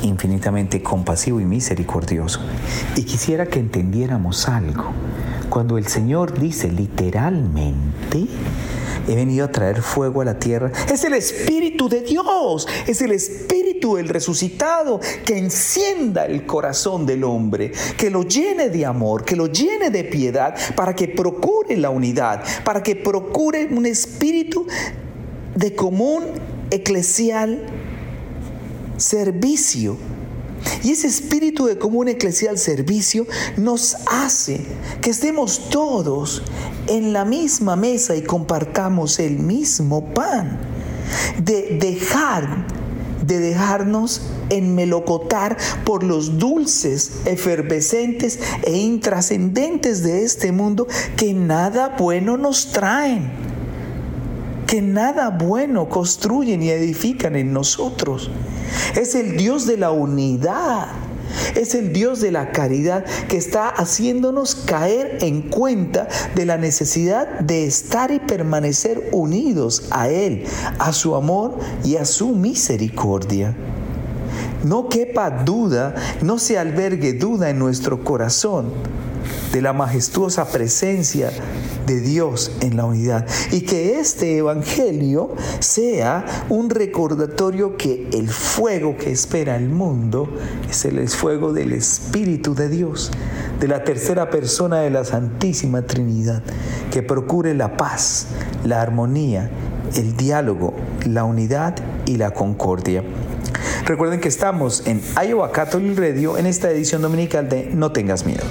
infinitamente 0.03 0.83
compasivo 0.83 1.41
y 1.41 1.45
misericordioso. 1.45 2.41
Y 2.97 3.03
quisiera 3.03 3.45
que 3.45 3.61
entendiéramos 3.61 4.49
algo. 4.49 4.85
Cuando 5.51 5.77
el 5.77 5.87
Señor 5.89 6.41
dice 6.41 6.73
literalmente, 6.73 8.27
he 9.09 9.15
venido 9.15 9.45
a 9.45 9.51
traer 9.51 9.83
fuego 9.83 10.21
a 10.21 10.25
la 10.25 10.39
tierra. 10.39 10.73
Es 10.93 11.05
el 11.05 11.15
Espíritu 11.15 11.89
de 11.89 12.01
Dios, 12.01 12.67
es 12.87 13.01
el 13.03 13.13
Espíritu 13.13 13.97
del 13.97 14.09
resucitado 14.09 15.01
que 15.25 15.39
encienda 15.39 16.27
el 16.27 16.47
corazón 16.47 17.07
del 17.07 17.25
hombre, 17.25 17.73
que 17.97 18.11
lo 18.11 18.23
llene 18.23 18.69
de 18.69 18.87
amor, 18.87 19.25
que 19.25 19.37
lo 19.37 19.47
llene 19.47 19.91
de 19.91 20.05
piedad, 20.05 20.55
para 20.75 20.95
que 20.95 21.09
procure 21.09 21.77
la 21.77 21.91
unidad, 21.91 22.43
para 22.65 22.83
que 22.83 22.97
procure 22.97 23.67
un 23.67 23.87
espíritu 23.87 24.67
de 25.55 25.75
común 25.75 26.25
eclesial 26.71 27.63
servicio 28.97 29.97
y 30.83 30.93
ese 30.93 31.07
espíritu 31.07 31.67
de 31.67 31.79
común 31.79 32.09
eclesial 32.09 32.59
servicio 32.59 33.27
nos 33.57 33.97
hace 34.11 34.61
que 35.01 35.11
estemos 35.11 35.69
todos 35.71 36.43
en 36.87 37.13
la 37.13 37.25
misma 37.25 37.77
mesa 37.77 38.17
y 38.17 38.23
compartamos 38.23 39.19
el 39.19 39.39
mismo 39.39 40.13
pan. 40.15 40.59
De 41.43 41.79
dejar 41.81 42.67
de 43.27 43.41
dejarnos 43.41 44.23
enmelocotar 44.51 45.57
por 45.85 46.05
los 46.05 46.39
dulces, 46.39 47.13
efervescentes 47.25 48.39
e 48.63 48.77
intrascendentes 48.77 50.03
de 50.03 50.23
este 50.23 50.53
mundo 50.53 50.87
que 51.17 51.35
nada 51.35 51.97
bueno 51.99 52.37
nos 52.37 52.73
traen, 52.73 53.31
que 54.67 54.83
nada 54.83 55.31
bueno 55.31 55.89
construyen 55.89 56.63
y 56.63 56.71
edifican 56.71 57.37
en 57.37 57.53
nosotros. 57.53 58.31
Es 58.95 59.15
el 59.15 59.37
Dios 59.37 59.67
de 59.67 59.77
la 59.77 59.91
unidad 59.91 60.89
es 61.55 61.75
el 61.75 61.93
Dios 61.93 62.21
de 62.21 62.31
la 62.31 62.53
caridad 62.53 63.05
que 63.29 63.37
está 63.37 63.69
haciéndonos 63.69 64.55
caer 64.55 65.19
en 65.21 65.43
cuenta 65.43 66.09
de 66.35 66.47
la 66.47 66.57
necesidad 66.57 67.41
de 67.41 67.67
estar 67.67 68.11
y 68.11 68.21
permanecer 68.21 69.09
unidos 69.13 69.89
a 69.91 70.09
Él, 70.09 70.45
a 70.79 70.93
su 70.93 71.15
amor 71.15 71.59
y 71.85 71.97
a 71.97 72.05
su 72.05 72.31
misericordia. 72.31 73.55
No 74.65 74.89
quepa 74.89 75.31
duda, 75.31 75.95
no 76.23 76.39
se 76.39 76.59
albergue 76.59 77.13
duda 77.13 77.51
en 77.51 77.59
nuestro 77.59 78.03
corazón 78.03 78.73
de 79.53 79.63
la 79.63 79.73
majestuosa 79.73 80.47
presencia 80.47 81.31
de 81.87 82.01
Dios 82.01 82.53
en 82.61 82.77
la 82.77 82.85
unidad. 82.85 83.27
Y 83.53 83.63
que 83.63 83.99
este 83.99 84.39
Evangelio 84.39 85.35
sea 85.61 86.25
un 86.49 86.71
recordatorio 86.71 87.77
que 87.77 88.09
el 88.13 88.29
fuego 88.29 88.97
que 88.97 89.11
espera 89.11 89.57
el 89.57 89.69
mundo 89.69 90.29
es 90.69 90.85
el 90.85 91.09
fuego 91.09 91.53
del 91.53 91.73
Espíritu 91.73 92.55
de 92.55 92.69
Dios, 92.69 93.11
de 93.61 93.69
la 93.69 93.85
tercera 93.85 94.31
persona 94.31 94.81
de 94.81 94.91
la 94.91 95.05
Santísima 95.05 95.83
Trinidad, 95.83 96.43
que 96.91 97.03
procure 97.03 97.55
la 97.55 97.77
paz, 97.77 98.27
la 98.65 98.83
armonía, 98.83 99.51
el 99.95 100.17
diálogo, 100.17 100.75
la 101.07 101.25
unidad 101.25 101.77
y 102.07 102.17
la 102.17 102.33
concordia. 102.33 103.03
Recuerden 103.85 104.21
que 104.21 104.29
estamos 104.29 104.87
en 104.87 105.01
Iowa 105.25 105.53
Catholic 105.53 105.99
Radio 105.99 106.39
en 106.39 106.47
esta 106.47 106.71
edición 106.71 107.03
dominical 107.03 107.49
de 107.49 107.71
No 107.73 107.93
tengas 107.93 108.27
miedo. 108.27 108.43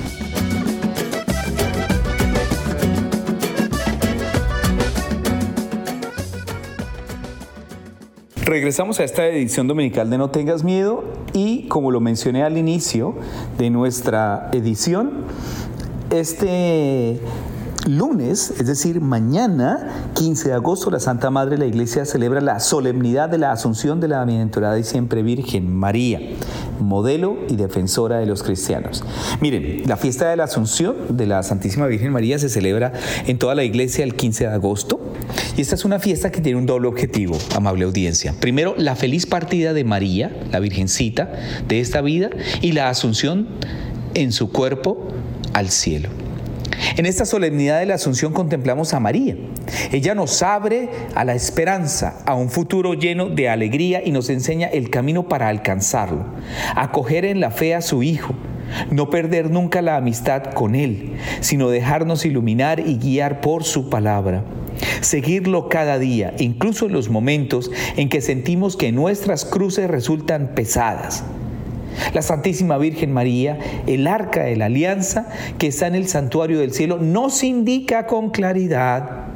Regresamos 8.45 8.99
a 8.99 9.03
esta 9.03 9.25
edición 9.25 9.67
dominical 9.67 10.07
de 10.11 10.19
No 10.19 10.29
tengas 10.29 10.63
miedo 10.63 11.03
y 11.33 11.67
como 11.67 11.89
lo 11.89 11.99
mencioné 11.99 12.43
al 12.43 12.59
inicio 12.59 13.15
de 13.57 13.71
nuestra 13.71 14.51
edición, 14.53 15.23
este 16.11 17.19
lunes, 17.87 18.51
es 18.51 18.67
decir, 18.67 19.01
mañana, 19.01 20.11
15 20.13 20.49
de 20.49 20.53
agosto, 20.53 20.91
la 20.91 20.99
Santa 20.99 21.31
Madre 21.31 21.55
de 21.55 21.57
la 21.57 21.65
Iglesia 21.65 22.05
celebra 22.05 22.39
la 22.39 22.59
solemnidad 22.59 23.29
de 23.29 23.39
la 23.39 23.51
Asunción 23.51 23.99
de 23.99 24.09
la 24.09 24.23
Bienaventurada 24.23 24.77
y 24.77 24.83
Siempre 24.83 25.23
Virgen 25.23 25.75
María, 25.75 26.19
modelo 26.79 27.37
y 27.49 27.55
defensora 27.55 28.19
de 28.19 28.25
los 28.25 28.43
cristianos. 28.43 29.03
Miren, 29.41 29.83
la 29.87 29.97
fiesta 29.97 30.29
de 30.29 30.35
la 30.35 30.45
Asunción 30.45 30.95
de 31.17 31.25
la 31.25 31.43
Santísima 31.43 31.87
Virgen 31.87 32.11
María 32.11 32.39
se 32.39 32.49
celebra 32.49 32.93
en 33.27 33.37
toda 33.37 33.55
la 33.55 33.63
iglesia 33.63 34.03
el 34.03 34.15
15 34.15 34.47
de 34.47 34.53
agosto 34.53 34.99
y 35.57 35.61
esta 35.61 35.75
es 35.75 35.85
una 35.85 35.99
fiesta 35.99 36.31
que 36.31 36.41
tiene 36.41 36.57
un 36.59 36.65
doble 36.65 36.87
objetivo, 36.87 37.37
amable 37.55 37.85
audiencia. 37.85 38.33
Primero, 38.39 38.75
la 38.77 38.95
feliz 38.95 39.25
partida 39.25 39.73
de 39.73 39.83
María, 39.83 40.35
la 40.51 40.59
Virgencita, 40.59 41.31
de 41.67 41.79
esta 41.79 42.01
vida 42.01 42.29
y 42.61 42.73
la 42.73 42.89
Asunción 42.89 43.47
en 44.13 44.31
su 44.31 44.51
cuerpo 44.51 45.07
al 45.53 45.69
cielo. 45.69 46.09
En 46.97 47.05
esta 47.05 47.25
solemnidad 47.25 47.79
de 47.79 47.85
la 47.85 47.95
Asunción 47.95 48.33
contemplamos 48.33 48.93
a 48.93 48.99
María. 48.99 49.35
Ella 49.91 50.15
nos 50.15 50.41
abre 50.43 50.89
a 51.15 51.25
la 51.25 51.33
esperanza, 51.33 52.21
a 52.25 52.35
un 52.35 52.49
futuro 52.49 52.93
lleno 52.93 53.29
de 53.29 53.49
alegría 53.49 54.01
y 54.03 54.11
nos 54.11 54.29
enseña 54.29 54.67
el 54.67 54.89
camino 54.89 55.27
para 55.27 55.49
alcanzarlo. 55.49 56.25
Acoger 56.75 57.25
en 57.25 57.39
la 57.39 57.51
fe 57.51 57.75
a 57.75 57.81
su 57.81 58.03
Hijo, 58.03 58.33
no 58.91 59.09
perder 59.09 59.49
nunca 59.49 59.81
la 59.81 59.97
amistad 59.97 60.43
con 60.53 60.75
Él, 60.75 61.13
sino 61.41 61.69
dejarnos 61.69 62.25
iluminar 62.25 62.79
y 62.79 62.97
guiar 62.97 63.41
por 63.41 63.63
su 63.63 63.89
palabra. 63.89 64.43
Seguirlo 65.01 65.69
cada 65.69 65.99
día, 65.99 66.33
incluso 66.37 66.87
en 66.87 66.93
los 66.93 67.09
momentos 67.09 67.71
en 67.95 68.09
que 68.09 68.21
sentimos 68.21 68.75
que 68.75 68.91
nuestras 68.91 69.45
cruces 69.45 69.89
resultan 69.89 70.53
pesadas 70.53 71.23
la 72.13 72.21
Santísima 72.21 72.77
Virgen 72.77 73.11
María, 73.13 73.57
el 73.87 74.07
arca 74.07 74.43
de 74.43 74.55
la 74.55 74.65
alianza 74.65 75.27
que 75.57 75.67
está 75.67 75.87
en 75.87 75.95
el 75.95 76.07
santuario 76.07 76.59
del 76.59 76.73
cielo, 76.73 76.97
nos 76.97 77.43
indica 77.43 78.07
con 78.07 78.29
claridad, 78.29 79.27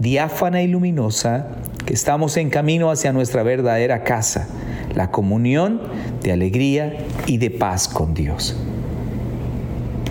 diáfana 0.00 0.62
y 0.62 0.68
luminosa, 0.68 1.48
que 1.86 1.94
estamos 1.94 2.36
en 2.36 2.50
camino 2.50 2.90
hacia 2.90 3.12
nuestra 3.12 3.42
verdadera 3.42 4.04
casa, 4.04 4.48
la 4.94 5.10
comunión 5.10 5.80
de 6.22 6.32
alegría 6.32 6.98
y 7.26 7.38
de 7.38 7.50
paz 7.50 7.88
con 7.88 8.14
Dios. 8.14 8.56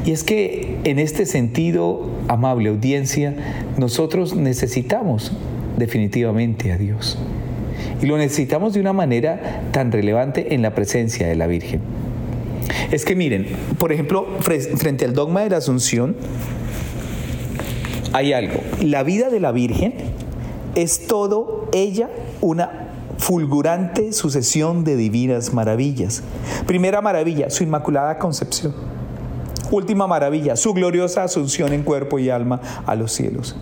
Y 0.06 0.12
es 0.12 0.24
que 0.24 0.78
en 0.86 1.00
este 1.00 1.26
sentido, 1.26 2.10
amable 2.30 2.70
audiencia, 2.70 3.36
nosotros 3.78 4.36
necesitamos 4.36 5.34
definitivamente 5.78 6.72
a 6.72 6.78
Dios. 6.78 7.18
Y 8.02 8.06
lo 8.06 8.18
necesitamos 8.18 8.74
de 8.74 8.80
una 8.80 8.94
manera 8.94 9.62
tan 9.72 9.92
relevante 9.92 10.54
en 10.56 10.62
la 10.62 10.74
presencia 10.74 11.28
de 11.28 11.36
la 11.36 11.48
Virgen. 11.48 11.82
Es 12.92 13.06
que 13.06 13.16
miren, 13.16 13.48
por 13.78 13.92
ejemplo, 13.92 14.28
frente 14.40 15.06
al 15.06 15.14
dogma 15.14 15.42
de 15.42 15.50
la 15.50 15.58
Asunción, 15.58 16.16
hay 18.18 18.34
algo. 18.34 18.60
La 18.82 19.04
vida 19.04 19.30
de 19.30 19.40
la 19.40 19.52
Virgen 19.52 19.94
es 20.74 21.06
todo 21.06 21.70
ella 21.72 22.10
una 22.42 22.88
fulgurante 23.20 24.12
sucesión 24.12 24.84
de 24.84 24.96
divinas 24.96 25.54
maravillas. 25.54 26.24
Primera 26.66 27.02
maravilla, 27.02 27.52
su 27.52 27.64
Inmaculada 27.64 28.18
Concepción. 28.18 28.74
Última 29.70 30.08
maravilla, 30.08 30.56
su 30.56 30.74
gloriosa 30.74 31.24
asunción 31.24 31.74
en 31.74 31.84
cuerpo 31.84 32.18
y 32.18 32.32
alma 32.32 32.60
a 32.88 32.96
los 32.96 33.12
cielos. 33.12 33.56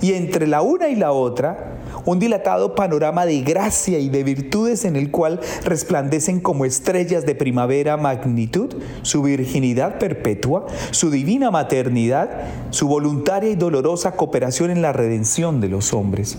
Y 0.00 0.14
entre 0.14 0.48
la 0.48 0.62
una 0.62 0.88
y 0.88 0.96
la 0.96 1.12
otra 1.12 1.78
un 2.04 2.18
dilatado 2.18 2.74
panorama 2.74 3.26
de 3.26 3.40
gracia 3.42 3.98
y 3.98 4.08
de 4.08 4.24
virtudes 4.24 4.84
en 4.84 4.96
el 4.96 5.10
cual 5.10 5.40
resplandecen 5.64 6.40
como 6.40 6.64
estrellas 6.64 7.26
de 7.26 7.34
primavera 7.34 7.96
magnitud, 7.96 8.74
su 9.02 9.22
virginidad 9.22 9.98
perpetua, 9.98 10.66
su 10.90 11.10
divina 11.10 11.50
maternidad, 11.50 12.30
su 12.70 12.88
voluntaria 12.88 13.50
y 13.50 13.56
dolorosa 13.56 14.12
cooperación 14.12 14.70
en 14.70 14.82
la 14.82 14.92
redención 14.92 15.60
de 15.60 15.68
los 15.68 15.92
hombres. 15.92 16.38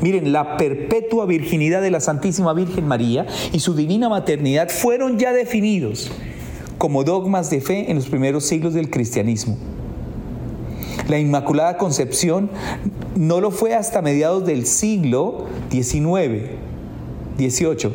Miren, 0.00 0.32
la 0.32 0.56
perpetua 0.56 1.26
virginidad 1.26 1.82
de 1.82 1.90
la 1.90 2.00
Santísima 2.00 2.52
Virgen 2.54 2.86
María 2.86 3.26
y 3.52 3.60
su 3.60 3.74
divina 3.74 4.08
maternidad 4.08 4.70
fueron 4.70 5.18
ya 5.18 5.32
definidos 5.32 6.10
como 6.78 7.04
dogmas 7.04 7.50
de 7.50 7.60
fe 7.60 7.90
en 7.90 7.96
los 7.96 8.06
primeros 8.06 8.44
siglos 8.44 8.74
del 8.74 8.90
cristianismo. 8.90 9.56
La 11.08 11.18
Inmaculada 11.18 11.78
Concepción 11.78 12.50
no 13.14 13.40
lo 13.40 13.50
fue 13.50 13.74
hasta 13.74 14.02
mediados 14.02 14.44
del 14.44 14.66
siglo 14.66 15.46
XIX, 15.70 16.50
XVIII, 17.38 17.92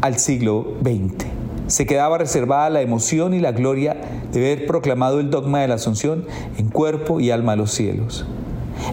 al 0.00 0.18
siglo 0.18 0.74
XX. 0.82 1.26
Se 1.66 1.86
quedaba 1.86 2.18
reservada 2.18 2.70
la 2.70 2.82
emoción 2.82 3.34
y 3.34 3.40
la 3.40 3.52
gloria 3.52 3.96
de 4.32 4.38
haber 4.38 4.66
proclamado 4.66 5.18
el 5.18 5.30
dogma 5.30 5.60
de 5.60 5.68
la 5.68 5.74
Asunción 5.74 6.24
en 6.56 6.68
cuerpo 6.68 7.20
y 7.20 7.30
alma 7.30 7.52
a 7.52 7.56
los 7.56 7.72
cielos. 7.72 8.26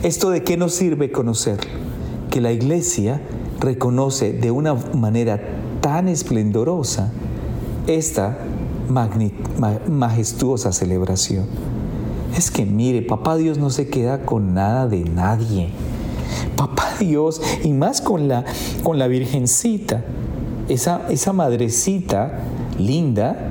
¿Esto 0.03 0.31
de 0.31 0.43
qué 0.43 0.57
nos 0.57 0.73
sirve 0.73 1.11
conocerlo? 1.11 1.69
Que 2.31 2.41
la 2.41 2.51
Iglesia 2.51 3.21
reconoce 3.59 4.33
de 4.33 4.51
una 4.51 4.73
manera 4.73 5.39
tan 5.81 6.07
esplendorosa 6.07 7.11
esta 7.87 8.37
majestuosa 9.89 10.71
celebración. 10.71 11.45
Es 12.37 12.51
que 12.51 12.67
mire, 12.67 13.01
papá 13.01 13.35
Dios 13.35 13.57
no 13.57 13.71
se 13.71 13.87
queda 13.87 14.21
con 14.21 14.53
nada 14.53 14.87
de 14.87 14.99
nadie. 14.99 15.69
Papá 16.55 16.93
Dios, 16.99 17.41
y 17.63 17.73
más 17.73 17.99
con 17.99 18.27
la, 18.27 18.45
con 18.83 18.99
la 18.99 19.07
Virgencita, 19.07 20.03
esa, 20.69 21.01
esa 21.09 21.33
madrecita 21.33 22.39
linda, 22.77 23.49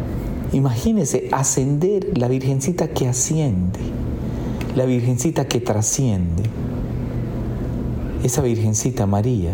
imagínese 0.53 1.29
ascender, 1.33 2.17
la 2.17 2.29
Virgencita 2.29 2.87
que 2.87 3.09
asciende, 3.09 3.81
la 4.77 4.85
Virgencita 4.85 5.49
que 5.49 5.61
trasciende. 5.61 6.45
Esa 8.23 8.41
Virgencita 8.41 9.07
María 9.07 9.51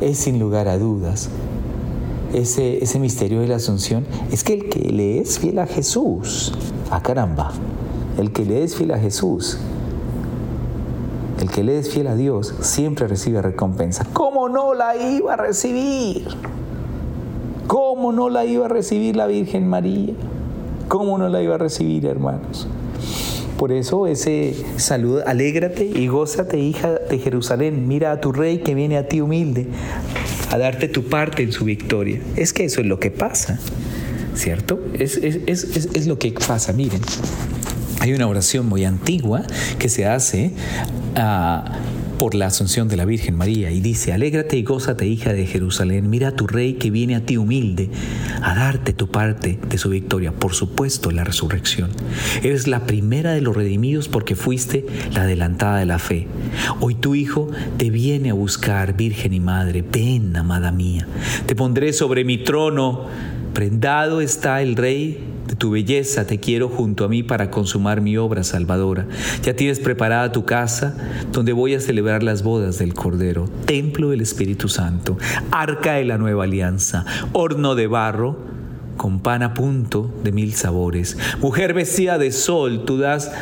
es 0.00 0.18
sin 0.18 0.38
lugar 0.38 0.68
a 0.68 0.78
dudas 0.78 1.30
ese, 2.32 2.82
ese 2.82 3.00
misterio 3.00 3.40
de 3.40 3.48
la 3.48 3.56
Asunción, 3.56 4.06
es 4.30 4.44
que 4.44 4.54
el 4.54 4.68
que 4.68 4.92
le 4.92 5.18
es 5.18 5.40
fiel 5.40 5.58
a 5.58 5.66
Jesús, 5.66 6.52
a 6.90 6.96
ah, 6.96 7.02
caramba, 7.02 7.52
el 8.18 8.32
que 8.32 8.44
le 8.44 8.62
es 8.62 8.76
fiel 8.76 8.92
a 8.92 8.98
Jesús, 8.98 9.58
el 11.40 11.50
que 11.50 11.64
le 11.64 11.78
es 11.78 11.90
fiel 11.90 12.06
a 12.06 12.14
Dios, 12.14 12.54
siempre 12.60 13.08
recibe 13.08 13.42
recompensa. 13.42 14.06
¿Cómo 14.12 14.48
no 14.48 14.74
la 14.74 14.96
iba 14.96 15.34
a 15.34 15.36
recibir? 15.36 16.26
¿Cómo 17.66 18.12
no 18.12 18.28
la 18.28 18.44
iba 18.44 18.66
a 18.66 18.68
recibir 18.68 19.16
la 19.16 19.26
Virgen 19.26 19.68
María? 19.68 20.14
¿Cómo 20.88 21.16
no 21.18 21.28
la 21.28 21.42
iba 21.42 21.54
a 21.54 21.58
recibir, 21.58 22.06
hermanos? 22.06 22.68
Por 23.56 23.72
eso 23.72 24.06
ese 24.06 24.54
saludo, 24.76 25.22
alégrate 25.26 25.84
y 25.84 26.08
gózate, 26.08 26.58
hija 26.58 26.94
de 27.08 27.18
Jerusalén. 27.18 27.86
Mira 27.88 28.12
a 28.12 28.20
tu 28.20 28.32
rey 28.32 28.58
que 28.58 28.74
viene 28.74 28.98
a 28.98 29.08
ti 29.08 29.20
humilde. 29.20 29.68
a 30.50 30.58
darte 30.58 30.86
tu 30.86 31.04
parte 31.04 31.42
en 31.42 31.50
su 31.50 31.64
victoria. 31.64 32.20
Es 32.36 32.52
que 32.52 32.64
eso 32.64 32.82
es 32.82 32.86
lo 32.86 33.00
que 33.00 33.10
pasa, 33.10 33.58
¿cierto? 34.34 34.80
Es, 34.92 35.16
es, 35.16 35.38
es, 35.46 35.88
es 35.94 36.06
lo 36.06 36.18
que 36.18 36.32
pasa, 36.32 36.74
miren. 36.74 37.00
Hay 38.02 38.12
una 38.12 38.26
oración 38.26 38.68
muy 38.68 38.84
antigua 38.84 39.42
que 39.78 39.88
se 39.88 40.06
hace 40.06 40.50
a 41.14 41.78
por 42.18 42.34
la 42.34 42.46
asunción 42.46 42.88
de 42.88 42.96
la 42.96 43.04
Virgen 43.04 43.36
María 43.36 43.70
y 43.70 43.80
dice, 43.80 44.12
alégrate 44.12 44.56
y 44.56 44.64
gózate 44.64 45.06
hija 45.06 45.32
de 45.32 45.46
Jerusalén, 45.46 46.10
mira 46.10 46.28
a 46.28 46.36
tu 46.36 46.48
rey 46.48 46.74
que 46.74 46.90
viene 46.90 47.14
a 47.14 47.24
ti 47.24 47.36
humilde 47.36 47.90
a 48.42 48.54
darte 48.54 48.92
tu 48.92 49.08
parte 49.08 49.58
de 49.68 49.78
su 49.78 49.88
victoria, 49.88 50.32
por 50.32 50.54
supuesto 50.54 51.12
la 51.12 51.22
resurrección. 51.22 51.90
Eres 52.42 52.66
la 52.66 52.86
primera 52.86 53.32
de 53.32 53.40
los 53.40 53.56
redimidos 53.56 54.08
porque 54.08 54.36
fuiste 54.36 54.84
la 55.12 55.22
adelantada 55.22 55.78
de 55.78 55.86
la 55.86 55.98
fe. 56.00 56.26
Hoy 56.80 56.96
tu 56.96 57.14
hijo 57.14 57.50
te 57.76 57.90
viene 57.90 58.30
a 58.30 58.34
buscar, 58.34 58.96
Virgen 58.96 59.32
y 59.32 59.40
Madre, 59.40 59.82
ven, 59.82 60.36
amada 60.36 60.72
mía, 60.72 61.06
te 61.46 61.54
pondré 61.54 61.92
sobre 61.92 62.24
mi 62.24 62.38
trono, 62.38 63.06
prendado 63.52 64.20
está 64.20 64.62
el 64.62 64.76
rey 64.76 65.31
de 65.46 65.56
tu 65.56 65.70
belleza 65.70 66.26
te 66.26 66.38
quiero 66.38 66.68
junto 66.68 67.04
a 67.04 67.08
mí 67.08 67.22
para 67.22 67.50
consumar 67.50 68.00
mi 68.00 68.16
obra 68.16 68.44
salvadora. 68.44 69.06
Ya 69.42 69.54
tienes 69.54 69.80
preparada 69.80 70.32
tu 70.32 70.44
casa 70.44 70.96
donde 71.32 71.52
voy 71.52 71.74
a 71.74 71.80
celebrar 71.80 72.22
las 72.22 72.42
bodas 72.42 72.78
del 72.78 72.94
Cordero, 72.94 73.48
templo 73.66 74.10
del 74.10 74.20
Espíritu 74.20 74.68
Santo, 74.68 75.18
arca 75.50 75.94
de 75.94 76.04
la 76.04 76.18
nueva 76.18 76.44
alianza, 76.44 77.04
horno 77.32 77.74
de 77.74 77.86
barro 77.86 78.52
con 78.96 79.20
pan 79.20 79.42
a 79.42 79.54
punto 79.54 80.12
de 80.22 80.32
mil 80.32 80.52
sabores. 80.54 81.16
Mujer 81.40 81.74
vestida 81.74 82.18
de 82.18 82.30
sol, 82.30 82.84
tú 82.84 82.98
das 82.98 83.32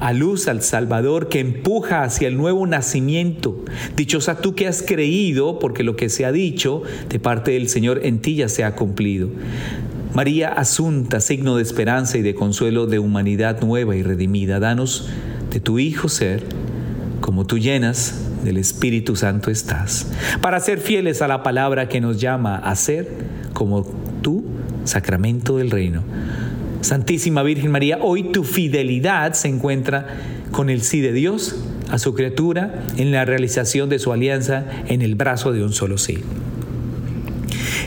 a 0.00 0.12
luz 0.12 0.48
al 0.48 0.62
Salvador 0.62 1.28
que 1.28 1.40
empuja 1.40 2.02
hacia 2.02 2.28
el 2.28 2.36
nuevo 2.36 2.66
nacimiento. 2.66 3.64
Dichosa 3.96 4.40
tú 4.40 4.54
que 4.54 4.66
has 4.66 4.82
creído, 4.82 5.58
porque 5.58 5.82
lo 5.82 5.96
que 5.96 6.08
se 6.08 6.24
ha 6.24 6.32
dicho 6.32 6.82
de 7.08 7.18
parte 7.18 7.52
del 7.52 7.68
Señor 7.68 8.00
en 8.04 8.20
ti 8.20 8.34
ya 8.34 8.48
se 8.48 8.64
ha 8.64 8.74
cumplido. 8.74 9.30
María 10.14 10.48
Asunta, 10.48 11.18
signo 11.18 11.56
de 11.56 11.64
esperanza 11.64 12.16
y 12.18 12.22
de 12.22 12.36
consuelo 12.36 12.86
de 12.86 13.00
humanidad 13.00 13.60
nueva 13.62 13.96
y 13.96 14.04
redimida, 14.04 14.60
danos 14.60 15.08
de 15.50 15.58
tu 15.58 15.80
Hijo 15.80 16.08
ser, 16.08 16.44
como 17.20 17.46
tú 17.46 17.58
llenas 17.58 18.22
del 18.44 18.58
Espíritu 18.58 19.16
Santo 19.16 19.50
estás, 19.50 20.06
para 20.40 20.60
ser 20.60 20.78
fieles 20.78 21.20
a 21.20 21.26
la 21.26 21.42
palabra 21.42 21.88
que 21.88 22.00
nos 22.00 22.20
llama 22.20 22.54
a 22.54 22.76
ser 22.76 23.08
como 23.54 23.82
tú, 24.22 24.44
sacramento 24.84 25.56
del 25.56 25.72
reino. 25.72 26.04
Santísima 26.80 27.42
Virgen 27.42 27.72
María, 27.72 27.98
hoy 28.00 28.30
tu 28.30 28.44
fidelidad 28.44 29.32
se 29.32 29.48
encuentra 29.48 30.06
con 30.52 30.70
el 30.70 30.82
sí 30.82 31.00
de 31.00 31.12
Dios 31.12 31.56
a 31.90 31.98
su 31.98 32.14
criatura 32.14 32.84
en 32.96 33.10
la 33.10 33.24
realización 33.24 33.88
de 33.88 33.98
su 33.98 34.12
alianza 34.12 34.64
en 34.86 35.02
el 35.02 35.16
brazo 35.16 35.50
de 35.50 35.64
un 35.64 35.72
solo 35.72 35.98
sí. 35.98 36.18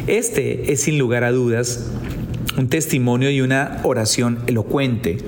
Este 0.08 0.74
es 0.74 0.82
sin 0.84 0.98
lugar 0.98 1.24
a 1.24 1.32
dudas 1.32 1.90
un 2.58 2.68
testimonio 2.70 3.30
y 3.30 3.42
una 3.42 3.80
oración 3.84 4.40
elocuente 4.48 5.20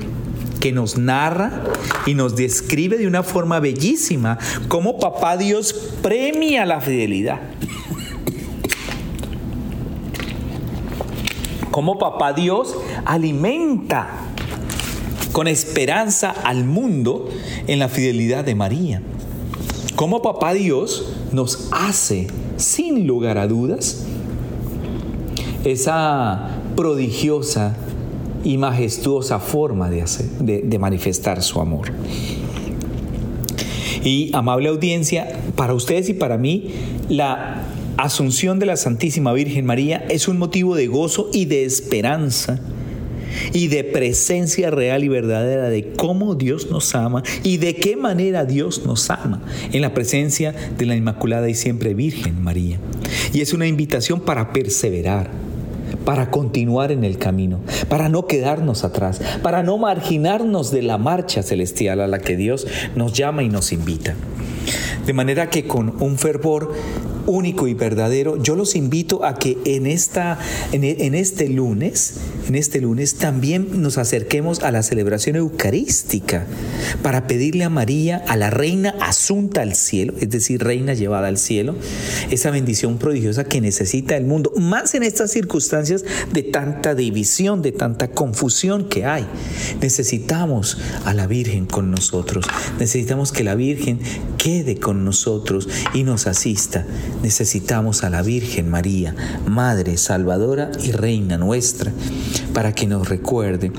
que 0.60 0.72
nos 0.72 0.98
narra 0.98 1.64
y 2.06 2.16
nos 2.16 2.36
describe 2.36 2.98
de 2.98 3.08
una 3.08 3.24
forma 3.24 3.60
bellísima 3.60 4.38
cómo 4.68 5.00
papá 5.00 5.38
Dios 5.38 5.74
premia 6.02 6.66
la 6.66 6.82
fidelidad. 6.82 7.40
Cómo 11.72 12.00
papá 12.00 12.34
Dios 12.34 12.76
alimenta 13.06 14.10
con 15.32 15.48
esperanza 15.48 16.32
al 16.32 16.66
mundo 16.66 17.30
en 17.68 17.80
la 17.80 17.90
fidelidad 17.90 18.44
de 18.44 18.56
María. 18.56 19.02
Cómo 19.96 20.22
papá 20.22 20.54
Dios 20.54 21.14
nos 21.32 21.70
hace, 21.72 22.28
sin 22.58 23.06
lugar 23.06 23.38
a 23.38 23.48
dudas, 23.48 24.06
esa 25.64 26.59
prodigiosa 26.80 27.76
y 28.42 28.58
majestuosa 28.58 29.42
forma 29.42 29.90
de, 29.90 30.02
hacer, 30.02 30.28
de, 30.40 30.80
manifestar 30.80 31.44
su 31.44 31.60
amor. 31.60 31.92
Y 34.02 34.32
amable 34.34 34.70
audiencia, 34.70 35.28
para 35.58 35.74
ustedes 35.74 36.08
y 36.08 36.14
para 36.14 36.38
mí, 36.38 36.72
la 37.10 37.64
asunción 37.98 38.60
de 38.60 38.66
la 38.66 38.78
Santísima 38.78 39.34
Virgen 39.34 39.66
María 39.66 40.06
es 40.10 40.30
un 40.30 40.38
motivo 40.38 40.74
de 40.74 40.88
gozo 40.88 41.30
y 41.34 41.44
de 41.44 41.66
esperanza 41.66 42.62
y 43.52 43.68
de 43.68 43.84
presencia 43.84 44.72
real 44.72 45.04
y 45.04 45.10
verdadera 45.10 45.70
de 45.70 45.92
cómo 45.98 46.36
Dios 46.36 46.72
nos 46.72 46.96
ama 46.96 47.24
y 47.44 47.58
de 47.58 47.76
qué 47.76 47.98
manera 47.98 48.46
Dios 48.46 48.86
nos 48.86 49.10
ama 49.10 49.44
en 49.74 49.82
la 49.82 49.94
presencia 49.94 50.56
de 50.78 50.86
la 50.86 50.96
Inmaculada 50.96 51.50
y 51.50 51.56
siempre 51.56 51.94
Virgen 51.94 52.42
María. 52.42 52.80
Y 53.34 53.42
es 53.42 53.52
una 53.52 53.68
invitación 53.68 54.22
para 54.22 54.54
perseverar 54.54 55.49
para 56.06 56.32
continuar 56.32 56.92
en 56.92 57.04
el 57.04 57.18
camino, 57.18 57.60
para 57.88 58.10
no 58.10 58.28
quedarnos 58.28 58.84
atrás, 58.84 59.22
para 59.42 59.64
no 59.64 59.78
marginarnos 59.78 60.72
de 60.72 60.82
la 60.82 60.98
marcha 60.98 61.44
celestial 61.44 62.02
a 62.02 62.08
la 62.08 62.20
que 62.20 62.36
Dios 62.36 62.68
nos 62.96 63.14
llama 63.14 63.44
y 63.44 63.50
nos 63.50 63.72
invita. 63.72 64.16
De 65.06 65.14
manera 65.14 65.50
que 65.50 65.68
con 65.68 66.02
un 66.02 66.18
fervor 66.18 66.74
único 67.30 67.68
y 67.68 67.74
verdadero, 67.74 68.42
yo 68.42 68.56
los 68.56 68.76
invito 68.76 69.24
a 69.24 69.36
que 69.36 69.58
en, 69.66 69.86
esta, 69.86 70.40
en, 70.72 71.16
este 71.16 71.48
lunes, 71.48 72.16
en 72.48 72.56
este 72.56 72.82
lunes 72.82 73.16
también 73.16 73.82
nos 73.82 73.98
acerquemos 73.98 74.62
a 74.62 74.72
la 74.72 74.84
celebración 74.84 75.36
eucarística 75.36 76.46
para 77.04 77.28
pedirle 77.28 77.64
a 77.64 77.70
María, 77.70 78.18
a 78.28 78.36
la 78.36 78.50
reina 78.50 78.96
asunta 79.00 79.62
al 79.62 79.76
cielo, 79.76 80.14
es 80.20 80.30
decir, 80.30 80.64
reina 80.64 80.94
llevada 80.96 81.28
al 81.28 81.38
cielo, 81.38 81.76
esa 82.32 82.50
bendición 82.50 82.98
prodigiosa 82.98 83.44
que 83.44 83.62
necesita 83.62 84.18
el 84.18 84.26
mundo, 84.26 84.52
más 84.56 84.96
en 84.96 85.04
estas 85.04 85.32
circunstancias 85.32 86.04
de 86.34 86.44
tanta 86.44 86.96
división, 86.96 87.62
de 87.62 87.72
tanta 87.72 88.10
confusión 88.10 88.90
que 88.90 89.06
hay. 89.06 89.28
Necesitamos 89.82 90.78
a 91.06 91.14
la 91.14 91.28
Virgen 91.28 91.68
con 91.68 91.92
nosotros, 91.92 92.46
necesitamos 92.80 93.32
que 93.32 93.44
la 93.44 93.54
Virgen 93.54 94.00
quede 94.38 94.78
con 94.78 95.06
nosotros 95.06 95.70
y 95.94 96.04
nos 96.04 96.26
asista 96.26 96.86
necesitamos 97.22 98.04
a 98.04 98.10
la 98.10 98.22
Virgen 98.22 98.70
María, 98.70 99.16
Madre, 99.48 99.98
Salvadora 99.98 100.72
y 100.84 100.92
Reina 100.92 101.38
nuestra, 101.38 101.92
para 102.54 102.74
que 102.74 102.88
nos 102.88 103.10
recuerde, 103.10 103.72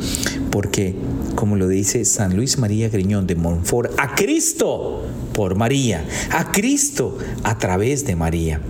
porque, 0.51 0.95
como 1.35 1.57
lo 1.57 1.69
dice 1.69 2.05
San 2.05 2.37
Luis 2.37 2.59
María 2.59 2.89
Griñón 2.89 3.27
de 3.27 3.37
Montfort, 3.37 3.93
a 3.99 4.15
Cristo 4.15 5.05
por 5.33 5.55
María, 5.55 6.05
a 6.31 6.53
Cristo 6.53 7.19
a 7.43 7.59
través 7.59 8.07
de 8.07 8.17
María, 8.17 8.61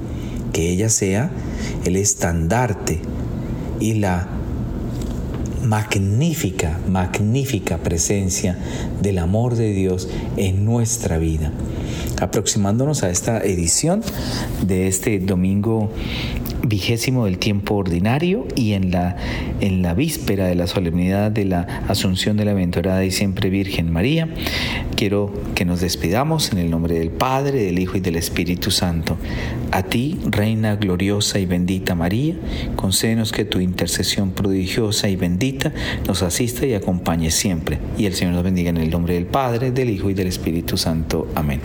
que 0.53 0.71
ella 0.71 0.89
sea 0.89 1.31
el 1.85 1.97
estandarte 1.97 3.01
y 3.81 3.95
la 3.95 4.29
magnífica, 5.65 6.81
magnífica 6.89 7.79
presencia 7.79 8.59
del 9.03 9.19
amor 9.19 9.57
de 9.57 9.73
Dios 9.73 10.09
en 10.37 10.65
nuestra 10.65 11.19
vida 11.19 11.53
aproximándonos 12.21 13.03
a 13.03 13.11
esta 13.11 13.41
edición 13.41 14.03
de 14.67 14.89
este 14.89 15.19
domingo 15.19 15.91
vigésimo 16.63 17.25
del 17.25 17.39
tiempo 17.39 17.75
ordinario 17.75 18.47
y 18.55 18.73
en 18.73 18.91
la, 18.91 19.17
en 19.61 19.83
la 19.83 19.95
víspera 19.95 20.47
de 20.47 20.55
la 20.55 20.67
solemnidad 20.67 21.31
de 21.31 21.45
la 21.45 21.67
Asunción 21.89 22.37
de 22.37 22.45
la 22.45 22.53
Aventurada 22.53 23.05
y 23.05 23.11
Siempre 23.11 23.51
Virgen 23.51 23.93
María, 23.93 24.29
quiero 24.97 25.33
que 25.55 25.65
nos 25.65 25.81
despidamos 25.81 26.53
en 26.53 26.59
el 26.59 26.71
nombre 26.71 26.99
del 26.99 27.11
Padre, 27.11 27.65
del 27.65 27.79
Hijo 27.79 27.97
y 27.97 28.01
del 28.01 28.17
Espíritu 28.17 28.71
Santo. 28.71 29.17
A 29.73 29.83
ti, 29.83 30.19
Reina 30.27 30.77
gloriosa 30.77 31.39
y 31.39 31.47
bendita 31.47 31.95
María, 31.95 32.35
concédenos 32.77 33.33
que 33.33 33.45
tu 33.45 33.61
intercesión 33.61 34.33
prodigiosa 34.33 35.09
y 35.09 35.17
bendita 35.17 35.73
nos 36.07 36.23
asista 36.23 36.67
y 36.67 36.75
acompañe 36.75 37.31
siempre. 37.31 37.79
Y 37.97 38.07
el 38.07 38.15
Señor 38.15 38.35
nos 38.35 38.45
bendiga 38.45 38.71
en 38.71 38.79
el 38.79 38.91
nombre 38.91 39.15
del 39.15 39.27
Padre, 39.27 39.71
del 39.71 39.91
Hijo 39.91 40.11
y 40.11 40.15
del 40.15 40.27
Espíritu 40.27 40.77
Santo. 40.77 41.29
Amén. 41.35 41.61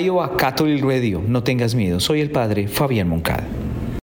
Iowa 0.00 0.36
Catholic 0.36 0.82
Radio, 0.82 1.22
no 1.26 1.42
tengas 1.42 1.74
miedo. 1.74 2.00
Soy 2.00 2.20
el 2.20 2.30
Padre 2.30 2.68
Fabián 2.68 3.08
Moncada. 3.08 3.46